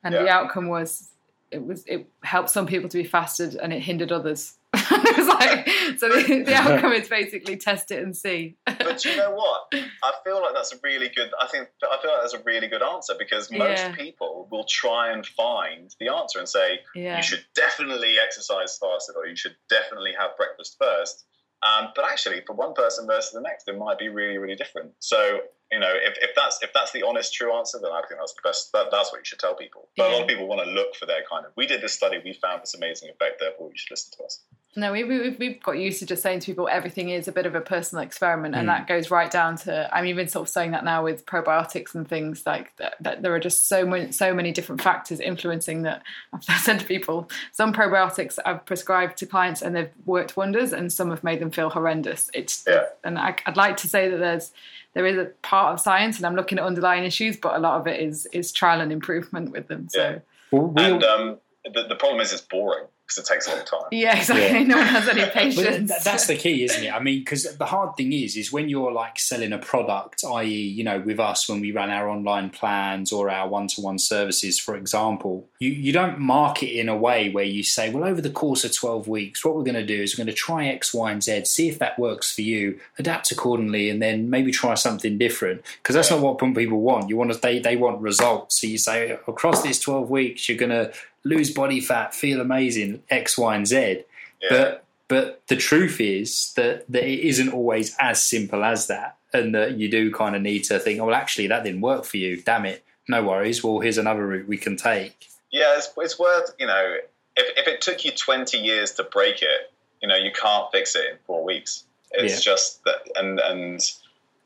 [0.04, 1.10] and the outcome was
[1.52, 4.58] it was it helped some people to be fasted, and it hindered others.
[4.76, 8.56] it was like so the, the outcome is basically test it and see.
[8.66, 9.74] but you know what?
[9.74, 11.32] I feel like that's a really good.
[11.42, 13.96] I think I feel like that's a really good answer because most Yeah.
[13.96, 19.16] people will try and find the answer and say yeah, you should definitely exercise fasted
[19.16, 21.26] or you should definitely have breakfast first.
[21.66, 24.92] Um, but actually, for one person versus the next, it might be really, really different.
[25.00, 25.42] So
[25.72, 28.34] you know, if, if that's if that's the honest, true answer, then I think that's
[28.34, 28.72] the best.
[28.74, 29.90] That, that's what you should tell people.
[29.98, 31.52] But a lot of people want to look for their kind of.
[31.58, 33.40] We did this study, we found this amazing effect.
[33.40, 34.44] Therefore, you should listen to us.
[34.78, 37.46] No, we, we, we've got used to just saying to people everything is a bit
[37.46, 38.72] of a personal experiment, and Mm.
[38.78, 39.90] that goes right down to.
[39.96, 42.96] I'm even sort of saying that now with probiotics and things like that.
[43.00, 46.04] that there are just so many, so many different factors influencing that.
[46.50, 50.92] I've said to people, some probiotics I've prescribed to clients and they've worked wonders, and
[50.92, 52.30] some have made them feel horrendous.
[52.34, 52.86] It's Yeah.
[53.04, 54.52] and I, I'd like to say that there's
[54.94, 57.80] there is a part of science, and I'm looking at underlying issues, but a lot
[57.80, 59.88] of it is is trial and improvement with them.
[59.90, 60.22] So.
[60.52, 60.60] Yeah.
[60.78, 61.38] And um,
[61.74, 63.82] the, the problem is, it's boring because it takes a long time.
[63.92, 64.46] Yeah, exactly.
[64.46, 64.64] Yeah.
[64.76, 65.92] No one has any patience.
[65.92, 66.92] th- that's the key, isn't it?
[66.92, 70.48] I mean, because the hard thing is, is when you're like selling a product, i.e.,
[70.50, 74.76] you know, with us when we run our online plans or our one-to-one services, for
[74.76, 78.64] example, you you don't market in a way where you say, well, over the course
[78.66, 81.12] of twelve weeks, what we're going to do is we're going to try X, Y,
[81.12, 85.18] and Z, see if that works for you, adapt accordingly, and then maybe try something
[85.18, 85.62] different.
[85.82, 87.10] Because that's not what people want.
[87.10, 88.62] You want to they they want results.
[88.62, 90.92] So you say across these twelve weeks, you're going to
[91.26, 94.04] lose body fat, feel amazing, X, Y, and Z.
[94.42, 94.50] Yeah.
[94.50, 99.54] But but the truth is that, that it isn't always as simple as that, and
[99.54, 102.18] that you do kind of need to think, oh, well, actually, that didn't work for
[102.18, 102.42] you.
[102.42, 102.84] Damn it.
[103.08, 103.64] No worries.
[103.64, 105.28] Well, here's another route we can take.
[105.52, 106.96] Yeah, it's, it's worth, you know,
[107.36, 109.72] if, if it took you 20 years to break it,
[110.02, 111.84] you know, you can't fix it in four weeks.
[112.12, 112.54] It's Yeah.
[112.54, 113.80] just that, and, and,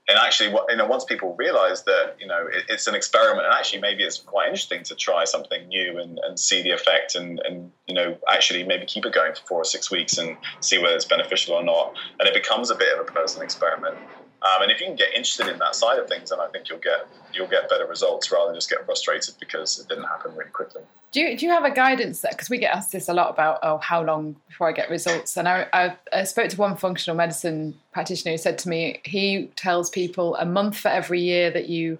[0.09, 3.53] and actually, you know, once people realize that, you know, it, it's an experiment, and
[3.53, 7.39] actually, maybe it's quite interesting to try something new and, and see the effect, and,
[7.45, 10.79] and you know, actually, maybe keep it going for four or six weeks and see
[10.79, 11.95] whether it's beneficial or not.
[12.19, 13.95] And it becomes a bit of a personal experiment.
[14.41, 16.69] Um, and if you can get interested in that side of things, then I think
[16.69, 20.35] you'll get you'll get better results rather than just get frustrated because it didn't happen
[20.35, 20.81] really quickly.
[21.11, 22.31] Do you, do you have a guidance there?
[22.31, 25.37] Because we get asked this a lot about, oh, how long before I get results?
[25.37, 29.49] And I, I, I spoke to one functional medicine practitioner who said to me, he
[29.55, 31.97] tells people a month for every year that you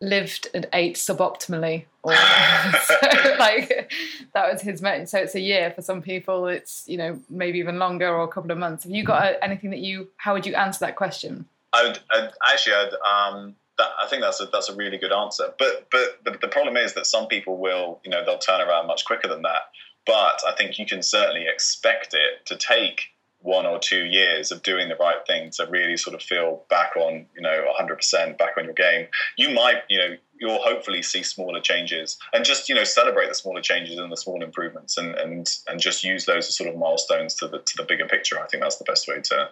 [0.00, 1.84] lived and ate suboptimally.
[2.02, 2.14] Or,
[2.86, 2.96] so,
[3.38, 3.92] like,
[4.32, 5.08] that was his message.
[5.08, 6.46] So it's a year for some people.
[6.46, 8.84] It's, you know, maybe even longer or a couple of months.
[8.84, 11.44] Have you got a, anything that you, how would you answer that question?
[11.76, 15.12] I would I'd, actually, I'd, um, that, I think that's a that's a really good
[15.12, 15.52] answer.
[15.58, 18.86] But but the, the problem is that some people will, you know, they'll turn around
[18.86, 19.70] much quicker than that.
[20.06, 23.10] But I think you can certainly expect it to take
[23.40, 26.96] one or two years of doing the right thing to really sort of feel back
[26.96, 29.06] on, you know, 100% back on your game.
[29.36, 33.34] You might, you know, you'll hopefully see smaller changes and just, you know, celebrate the
[33.34, 36.76] smaller changes and the small improvements and, and, and just use those as sort of
[36.76, 38.40] milestones to the, to the bigger picture.
[38.40, 39.48] I think that's the best way to,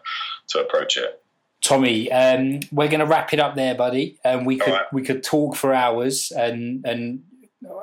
[0.49, 1.23] to approach it.
[1.65, 4.19] Tommy, um, we're going to wrap it up there, buddy.
[4.23, 4.93] And we could All right.
[4.93, 7.25] we could talk for hours, and and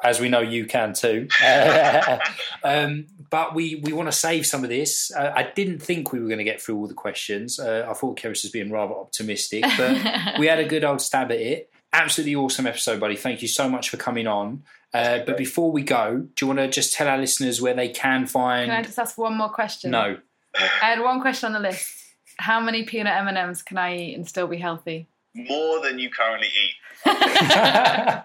[0.03, 1.27] as we know, you can too.
[2.63, 5.11] um, but we, we want to save some of this.
[5.15, 7.59] Uh, I didn't think we were going to get through all the questions.
[7.59, 11.31] Uh, I thought Keris was being rather optimistic, but we had a good old stab
[11.31, 11.71] at it.
[11.93, 13.15] Absolutely awesome episode, buddy.
[13.15, 14.63] Thank you so much for coming on.
[14.93, 17.89] Uh, but before we go, do you want to just tell our listeners where they
[17.89, 18.69] can find?
[18.69, 19.91] Can I just ask one more question?
[19.91, 20.17] No.
[20.53, 22.00] I had one question on the list.
[22.41, 25.07] How many peanut M and M's can I eat and still be healthy?
[25.35, 26.73] More than you currently eat.
[27.05, 28.23] I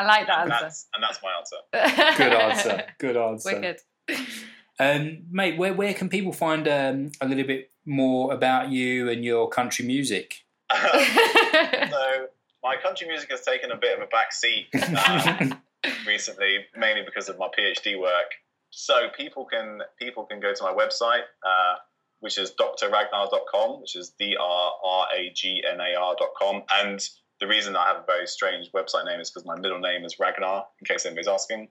[0.00, 0.64] Um, like that and answer.
[0.64, 1.56] that's, and that's my answer.
[2.22, 2.84] Good answer.
[2.98, 3.54] Good answer.
[3.54, 3.80] Wicked.
[4.78, 9.24] Um, mate, where, where can people find um, a little bit more about you and
[9.24, 10.44] your country music?
[10.72, 12.26] so
[12.62, 14.66] my country music has taken a bit of a back seat
[15.06, 15.60] um,
[16.06, 18.34] recently, mainly because of my PhD work.
[18.70, 21.76] So people can people can go to my website, uh,
[22.20, 27.08] which is drragnar.com, which is d r r a g n a r.com, and
[27.40, 30.18] the reason I have a very strange website name is because my middle name is
[30.18, 31.68] Ragnar, in case anybody's asking.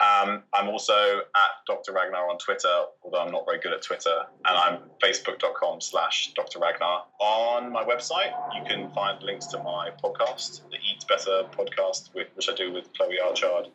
[0.00, 1.92] Um, I'm also at Dr.
[1.92, 6.60] Ragnar on Twitter, although I'm not very good at Twitter, and I'm facebook.com slash Dr.
[6.60, 7.02] Ragnar.
[7.18, 12.48] On my website, you can find links to my podcast, the Eat Better podcast, which
[12.48, 13.66] I do with Chloe Archard.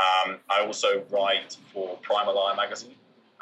[0.00, 2.96] Um, I also write for Primal Eye magazine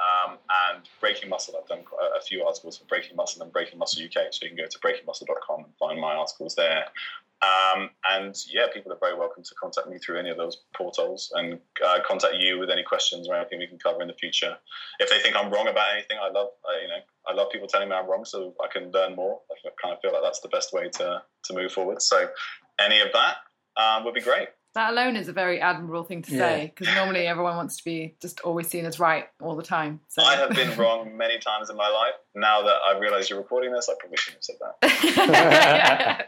[0.06, 0.38] um,
[0.72, 1.54] and Breaking Muscle.
[1.60, 1.84] I've done
[2.16, 4.78] a few articles for Breaking Muscle and Breaking Muscle UK, so you can go to
[4.78, 6.86] breakingmuscle.com and find my articles there.
[7.42, 11.30] Um, and yeah, people are very welcome to contact me through any of those portals
[11.34, 14.56] and uh, contact you with any questions or anything we can cover in the future.
[15.00, 17.68] If they think I'm wrong about anything, I love uh, you know I love people
[17.68, 19.40] telling me I'm wrong, so I can learn more.
[19.50, 22.00] I kind of feel like that's the best way to to move forward.
[22.00, 22.28] So
[22.78, 23.36] any of that
[23.76, 24.48] um, would be great.
[24.76, 26.38] That alone is a very admirable thing to Yeah.
[26.38, 30.00] say because normally everyone wants to be just always seen as right all the time.
[30.08, 30.22] So.
[30.22, 32.12] I have been wrong many times in my life.
[32.34, 35.46] Now that I realise you're recording this, I probably shouldn't have said
[35.80, 36.26] that.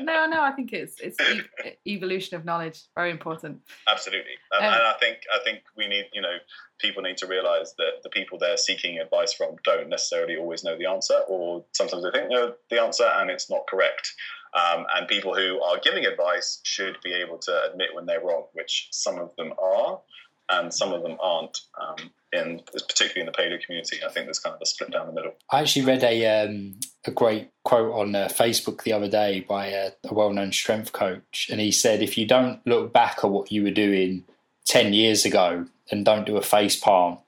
[0.02, 1.40] no, no, I think it's it's e-
[1.86, 2.82] evolution of knowledge.
[2.94, 3.62] Very important.
[3.88, 6.36] Absolutely, and, Um, and I think I think we need you know
[6.78, 10.76] people need to realise that the people they're seeking advice from don't necessarily always know
[10.76, 14.12] the answer, or sometimes they think they know the answer and it's not correct.
[14.54, 18.44] Um, and people who are giving advice should be able to admit when they're wrong,
[18.52, 20.00] which some of them are,
[20.48, 21.60] and some of them aren't.
[21.80, 25.06] Um, in particularly in the paleo community, I think there's kind of a split down
[25.06, 25.34] the middle.
[25.50, 26.74] I actually read a um,
[27.06, 30.92] a great quote on uh, Facebook the other day by a, a well known strength
[30.92, 34.24] coach, and he said, "If you don't look back at what you were doing
[34.64, 37.18] ten years ago and don't do a face palm,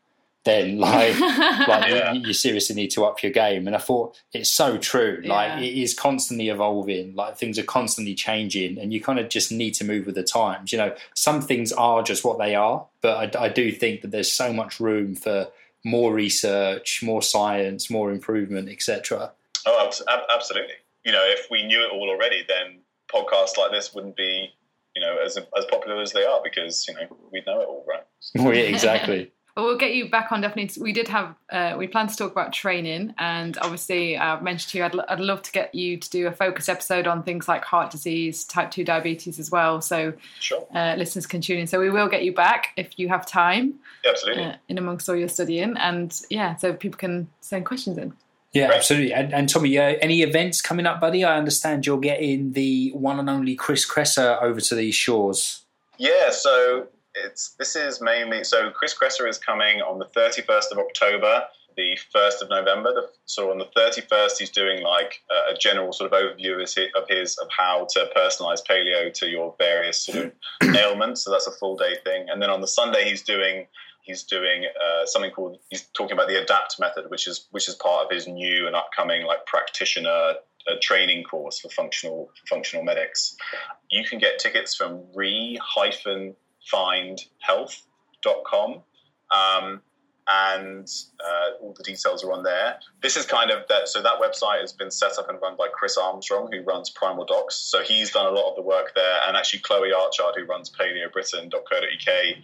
[0.47, 2.13] then like like Yeah.
[2.15, 5.21] you, you seriously need to up your game." And I thought it's so true.
[5.27, 5.67] Like Yeah.
[5.69, 7.15] it is constantly evolving.
[7.15, 10.23] Like things are constantly changing, and you kind of just need to move with the
[10.23, 10.73] times.
[10.73, 14.11] You know, some things are just what they are, but I, I do think that
[14.11, 15.49] there's so much room for
[15.85, 19.33] more research, more science, more improvement, etc.
[19.67, 20.75] Oh, ab- absolutely.
[21.05, 22.79] You know, if we knew it all already, then
[23.13, 24.51] podcasts like this wouldn't be,
[24.97, 27.85] you know, as as popular as they are because you know we'd know it all,
[27.89, 28.03] right?
[28.35, 29.31] Well, yeah, exactly.
[29.57, 30.83] Well, we'll get you back on definitely.
[30.83, 34.79] We did have, uh, we plan to talk about training, and obviously, I've mentioned to
[34.79, 37.49] you, I'd, lo- I'd love to get you to do a focus episode on things
[37.49, 39.81] like heart disease, type 2 diabetes as well.
[39.81, 41.67] So Sure, uh, listeners can tune in.
[41.67, 43.75] So we will get you back if you have time
[44.07, 44.45] absolutely.
[44.45, 45.75] uh, in amongst all your studying.
[45.79, 48.13] And yeah, so people can send questions in.
[48.53, 48.77] Yeah, Right.
[48.77, 49.15] absolutely.
[49.15, 51.25] And, and Tommy, uh, any events coming up, buddy?
[51.25, 55.63] I understand you're getting the one and only Chris Kresser over to these shores.
[55.99, 56.89] Yeah, so
[57.25, 61.45] it's this is mainly so Chris Kresser is coming on the 31st of October,
[61.77, 62.93] the 1st of November.
[62.93, 66.61] The, so on the 31st, he's doing like a, a general sort of overview of
[66.61, 70.33] his, of his of how to personalize paleo to your various sort of
[70.77, 71.25] ailments.
[71.25, 72.27] So that's a full day thing.
[72.29, 73.67] And then on the Sunday, he's doing
[74.03, 77.75] he's doing uh, something called he's talking about the adapt method which is which is
[77.75, 80.35] part of his new and upcoming like practitioner
[80.69, 83.37] uh, training course for functional for functional medics
[83.91, 85.03] you can get tickets from
[86.73, 88.83] re-findhealth.com
[89.31, 89.81] um,
[90.29, 90.89] and
[91.21, 92.79] uh, all the details are on there.
[93.01, 93.89] This is kind of that.
[93.89, 97.25] So that website has been set up and run by Chris Armstrong, who runs Primal
[97.25, 97.55] Docs.
[97.55, 100.71] So he's done a lot of the work there, and actually Chloe Archard, who runs
[100.71, 102.37] PaleoBritain.co.uk,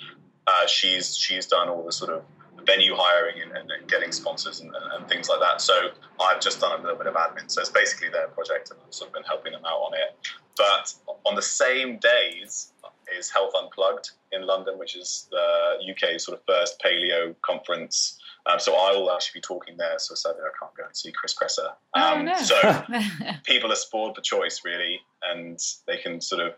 [0.47, 2.25] uh, she's she's done all the sort of
[2.65, 5.61] venue hiring and, and, and getting sponsors and, and things like that.
[5.61, 7.51] So I've just done a little bit of admin.
[7.51, 10.17] So it's basically their project, and I've sort of been helping them out on it.
[10.57, 10.95] But
[11.25, 12.73] on the same days
[13.19, 18.19] is Health Unplugged in London, which is the UK's sort of first paleo conference.
[18.47, 19.99] Um, so I will actually be talking there.
[19.99, 21.73] So sadly, I can't go and see Chris Kresser.
[21.95, 22.37] Oh, Um, no.
[22.37, 22.57] So
[23.45, 26.55] people are spoiled for choice, really, and they can sort of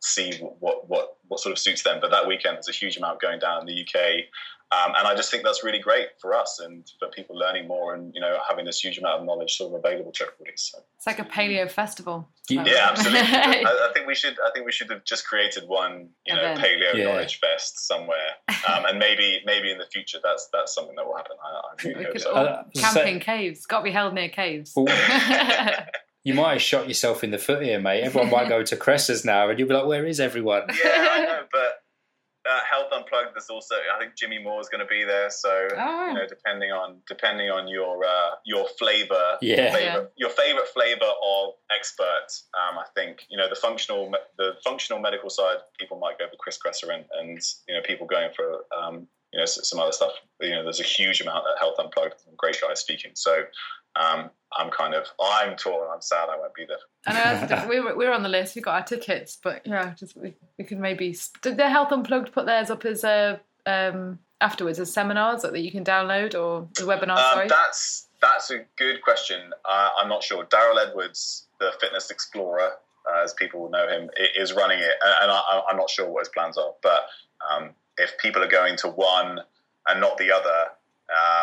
[0.00, 1.98] see what, what what sort of suits them.
[2.00, 4.24] But that weekend, there's a huge amount going down in the UK.
[4.70, 7.94] Um, and I just think that's really great for us and for people learning more
[7.94, 10.56] and you know having this huge amount of knowledge sort of available to everybody.
[10.56, 12.28] So it's like a paleo festival.
[12.50, 13.20] Yeah, yeah absolutely.
[13.32, 14.36] I, I, think we should.
[14.44, 17.04] I think we should have just created one, you know, paleo yeah.
[17.04, 21.16] knowledge fest somewhere, um, and maybe maybe in the future that's that's something that will
[21.16, 21.36] happen.
[21.42, 22.32] I, I really hope so.
[22.32, 23.64] Uh, camping so, caves.
[23.64, 24.74] Got to be held near caves.
[26.24, 28.02] you might have shot yourself in the foot here, mate.
[28.02, 31.24] Everyone might go to Kressers now, and you'll be like, "Where is everyone?" Yeah, I
[31.24, 31.82] know, but
[32.48, 33.34] uh, Health Unplugged.
[33.34, 35.30] There's also I think Jimmy Moore is going to be there.
[35.30, 36.06] So oh.
[36.08, 39.70] you know, depending on depending on your uh, your flavor, yeah.
[39.70, 40.04] Flavor, yeah.
[40.16, 42.28] your favorite flavor of expert.
[42.54, 45.58] Um, I think you know the functional the functional medical side.
[45.78, 49.38] People might go for Chris Kresser and, and you know people going for um, you
[49.38, 50.12] know some other stuff.
[50.40, 52.14] You know, there's a huge amount at Health Unplugged.
[52.36, 53.12] Great guys speaking.
[53.14, 53.44] So
[53.96, 55.88] um, I'm kind of I'm torn.
[55.92, 56.78] I'm sad I won't be there.
[57.06, 58.56] I know we we're on the list.
[58.56, 62.32] We got our tickets, but yeah, just we, we can maybe did the Health Unplugged
[62.32, 66.82] put theirs up as a um, afterwards as seminars that you can download or the
[66.82, 67.18] webinar.
[67.18, 69.52] Um, sorry, that's that's a good question.
[69.64, 70.44] Uh, I'm not sure.
[70.46, 72.72] Daryl Edwards, the fitness explorer,
[73.08, 74.92] uh, as people will know him, is running it,
[75.22, 76.72] and I, am not sure what his plans are.
[76.82, 77.06] But
[77.50, 79.40] um, if people are going to one
[79.88, 80.68] and not the other,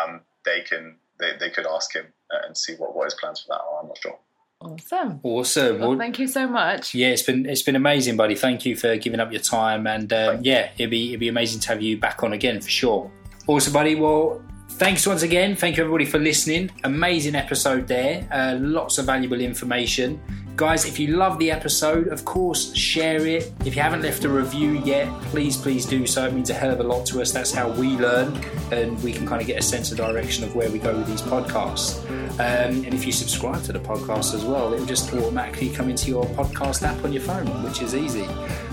[0.06, 2.06] um, they can they, they could ask him
[2.44, 3.80] and see what, what his plans for that are.
[3.82, 4.18] I'm not sure.
[4.60, 5.20] Awesome.
[5.22, 5.80] Awesome.
[5.80, 6.94] Well, well, thank you so much.
[6.94, 8.34] Yeah, it's been it's been amazing, buddy.
[8.34, 11.60] Thank you for giving up your time, and um, yeah, it'd be it'd be amazing
[11.60, 13.10] to have you back on again for sure.
[13.46, 13.96] Awesome, buddy.
[13.96, 15.56] Well, thanks once again.
[15.56, 16.70] Thank you everybody for listening.
[16.84, 18.26] Amazing episode there.
[18.32, 20.20] Uh, lots of valuable information.
[20.56, 23.52] Guys, if you love the episode, of course, share it.
[23.66, 26.24] If you haven't left a review yet, please, please do so.
[26.26, 27.30] It means a hell of a lot to us.
[27.30, 28.34] That's how we learn,
[28.72, 31.08] and we can kind of get a sense of direction of where we go with
[31.08, 32.02] these podcasts.
[32.40, 35.90] Um, and if you subscribe to the podcast as well, it will just automatically come
[35.90, 38.24] into your podcast app on your phone, which is easy.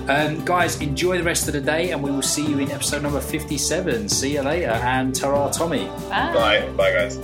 [0.07, 3.03] Um, guys, enjoy the rest of the day, and we will see you in episode
[3.03, 4.07] number 57.
[4.07, 5.88] See you later, and ta Tommy.
[6.10, 6.34] Bye.
[6.34, 7.19] Bye, Bye guys.